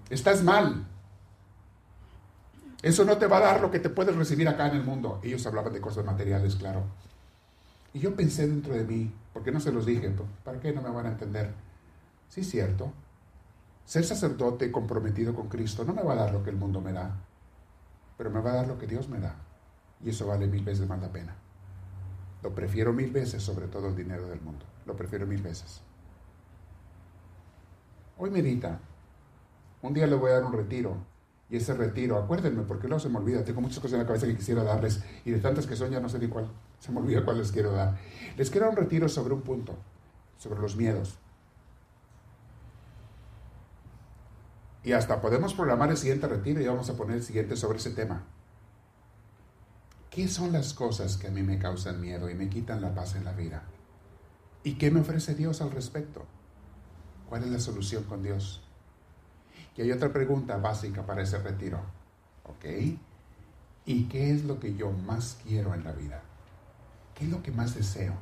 Estás 0.09 0.43
mal. 0.43 0.87
Eso 2.83 3.05
no 3.05 3.19
te 3.19 3.27
va 3.27 3.39
a 3.39 3.41
dar 3.41 3.61
lo 3.61 3.71
que 3.71 3.81
te 3.81 3.91
puedes 3.91 4.15
recibir 4.15 4.49
acá 4.49 4.69
en 4.69 4.77
el 4.77 4.85
mundo. 4.85 5.21
Ellos 5.25 5.45
hablaban 5.47 5.73
de 5.73 5.81
cosas 5.81 6.05
materiales, 6.05 6.55
claro. 6.55 6.85
Y 7.93 8.01
yo 8.01 8.15
pensé 8.15 8.47
dentro 8.47 8.75
de 8.75 8.85
mí, 8.85 9.13
porque 9.33 9.53
no 9.53 9.61
se 9.61 9.73
los 9.73 9.87
dije, 9.87 10.15
¿para 10.45 10.61
qué 10.61 10.73
no 10.73 10.83
me 10.83 10.91
van 10.91 11.07
a 11.07 11.11
entender? 11.11 11.53
Sí, 12.29 12.45
cierto. 12.45 12.93
Ser 13.85 14.05
sacerdote 14.05 14.71
comprometido 14.73 15.35
con 15.35 15.49
Cristo 15.49 15.85
no 15.85 15.95
me 15.95 16.03
va 16.03 16.13
a 16.13 16.17
dar 16.17 16.33
lo 16.33 16.43
que 16.43 16.51
el 16.51 16.57
mundo 16.57 16.81
me 16.81 16.93
da, 16.93 17.17
pero 18.19 18.31
me 18.31 18.41
va 18.41 18.51
a 18.51 18.57
dar 18.57 18.69
lo 18.69 18.79
que 18.79 18.87
Dios 18.87 19.09
me 19.09 19.21
da. 19.21 19.37
Y 20.05 20.11
eso 20.11 20.27
vale 20.27 20.47
mil 20.47 20.65
veces 20.65 20.89
más 20.89 21.01
la 21.01 21.11
pena. 21.11 21.37
Lo 22.43 22.55
prefiero 22.55 22.93
mil 22.93 23.11
veces 23.11 23.43
sobre 23.43 23.67
todo 23.67 23.89
el 23.89 23.97
dinero 23.97 24.29
del 24.29 24.41
mundo. 24.41 24.67
Lo 24.85 24.97
prefiero 24.97 25.27
mil 25.27 25.41
veces. 25.41 25.81
Hoy 28.19 28.31
medita. 28.31 28.81
Un 29.83 29.95
día 29.95 30.07
le 30.07 30.17
voy 30.17 30.31
a 30.31 30.35
dar 30.35 30.45
un 30.45 30.53
retiro 30.53 30.97
y 31.49 31.57
ese 31.57 31.75
retiro, 31.75 32.17
acuérdenme, 32.17 32.63
porque 32.63 32.89
luego 32.89 33.01
se 33.01 33.09
me 33.09 33.19
olvida, 33.19 33.45
tengo 33.45 33.61
muchas 33.61 33.79
cosas 33.79 33.95
en 33.95 34.01
la 34.01 34.07
cabeza 34.07 34.27
que 34.27 34.37
quisiera 34.37 34.65
darles 34.65 35.03
y 35.25 35.31
de 35.31 35.39
tantas 35.39 35.67
que 35.67 35.77
son 35.77 35.91
no 35.91 36.09
sé 36.09 36.19
ni 36.19 36.27
cuál, 36.27 36.49
se 36.81 36.93
me 36.93 37.01
olvida 37.01 37.25
cuál 37.25 37.39
les 37.39 37.53
quiero 37.53 37.73
dar. 37.73 37.99
Les 38.37 38.51
quiero 38.51 38.67
dar 38.67 38.79
un 38.79 38.83
retiro 38.83 39.09
sobre 39.09 39.35
un 39.35 39.43
punto, 39.43 39.77
sobre 40.39 40.61
los 40.61 40.77
miedos. 40.77 41.19
Y 44.83 44.93
hasta 44.93 45.21
podemos 45.21 45.55
programar 45.55 45.91
el 45.91 45.97
siguiente 45.97 46.29
retiro 46.29 46.61
y 46.61 46.67
vamos 46.67 46.89
a 46.91 46.97
poner 46.97 47.17
el 47.17 47.23
siguiente 47.23 47.57
sobre 47.57 47.79
ese 47.79 47.91
tema. 47.91 48.25
¿Qué 50.11 50.29
son 50.29 50.53
las 50.53 50.75
cosas 50.75 51.17
que 51.17 51.27
a 51.27 51.31
mí 51.31 51.43
me 51.43 51.59
causan 51.59 52.01
miedo 52.01 52.31
y 52.31 52.35
me 52.35 52.49
quitan 52.49 52.81
la 52.81 52.95
paz 52.95 53.17
en 53.17 53.25
la 53.25 53.33
vida? 53.33 53.65
¿Y 54.63 54.75
qué 54.75 54.91
me 54.91 55.01
ofrece 55.01 55.35
Dios 55.35 55.61
al 55.61 55.73
respecto? 55.73 56.25
¿Cuál 57.29 57.43
es 57.43 57.51
la 57.51 57.59
solución 57.59 58.05
con 58.05 58.23
Dios? 58.23 58.63
Y 59.77 59.83
hay 59.83 59.93
otra 59.93 60.13
pregunta 60.13 60.57
básica 60.57 61.05
para 61.05 61.23
ese 61.23 61.39
retiro. 61.39 61.81
¿Ok? 62.45 62.65
¿Y 63.85 64.05
qué 64.05 64.31
es 64.31 64.45
lo 64.45 64.59
que 64.59 64.75
yo 64.75 64.91
más 64.91 65.39
quiero 65.45 65.75
en 65.75 65.85
la 65.85 65.93
vida? 65.93 66.23
¿Qué 67.17 67.25
es 67.25 67.31
lo 67.31 67.43
que 67.43 67.51
más 67.51 67.75
deseo? 67.75 68.13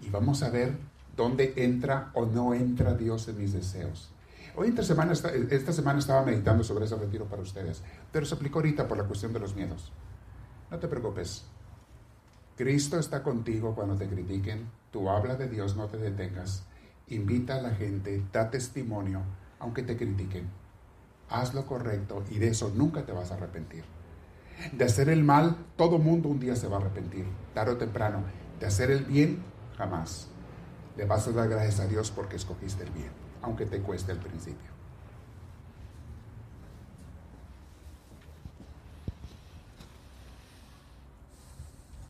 Y 0.00 0.08
vamos 0.08 0.42
a 0.42 0.50
ver 0.50 0.76
dónde 1.16 1.52
entra 1.56 2.10
o 2.14 2.26
no 2.26 2.54
entra 2.54 2.94
Dios 2.94 3.28
en 3.28 3.38
mis 3.38 3.52
deseos. 3.52 4.10
Hoy 4.56 4.68
esta 4.68 4.84
semana, 4.84 5.12
esta 5.12 5.72
semana 5.72 5.98
estaba 5.98 6.24
meditando 6.24 6.62
sobre 6.62 6.84
ese 6.84 6.94
retiro 6.94 7.24
para 7.26 7.42
ustedes, 7.42 7.82
pero 8.12 8.24
se 8.24 8.34
aplicó 8.34 8.60
ahorita 8.60 8.86
por 8.86 8.96
la 8.96 9.04
cuestión 9.04 9.32
de 9.32 9.40
los 9.40 9.56
miedos. 9.56 9.92
No 10.70 10.78
te 10.78 10.86
preocupes. 10.86 11.44
Cristo 12.56 12.98
está 13.00 13.24
contigo 13.24 13.74
cuando 13.74 13.96
te 13.96 14.08
critiquen. 14.08 14.70
Tú 14.92 15.10
habla 15.10 15.34
de 15.34 15.48
Dios, 15.48 15.76
no 15.76 15.88
te 15.88 15.98
detengas. 15.98 16.62
Invita 17.08 17.56
a 17.56 17.62
la 17.62 17.74
gente, 17.74 18.22
da 18.32 18.50
testimonio 18.50 19.22
aunque 19.58 19.82
te 19.82 19.96
critiquen. 19.96 20.46
Haz 21.30 21.54
lo 21.54 21.66
correcto 21.66 22.22
y 22.30 22.38
de 22.38 22.48
eso 22.48 22.70
nunca 22.74 23.04
te 23.04 23.12
vas 23.12 23.30
a 23.30 23.34
arrepentir. 23.34 23.93
De 24.72 24.84
hacer 24.84 25.08
el 25.08 25.24
mal, 25.24 25.56
todo 25.76 25.98
mundo 25.98 26.28
un 26.28 26.40
día 26.40 26.56
se 26.56 26.68
va 26.68 26.76
a 26.76 26.80
arrepentir, 26.80 27.26
tarde 27.54 27.72
o 27.72 27.76
temprano. 27.76 28.22
De 28.60 28.66
hacer 28.66 28.90
el 28.90 29.04
bien, 29.04 29.42
jamás. 29.76 30.28
Le 30.96 31.04
vas 31.04 31.26
a 31.26 31.32
dar 31.32 31.48
gracias 31.48 31.80
a 31.80 31.86
Dios 31.86 32.10
porque 32.10 32.36
escogiste 32.36 32.84
el 32.84 32.90
bien, 32.90 33.10
aunque 33.42 33.66
te 33.66 33.80
cueste 33.80 34.12
al 34.12 34.18
principio. 34.18 34.73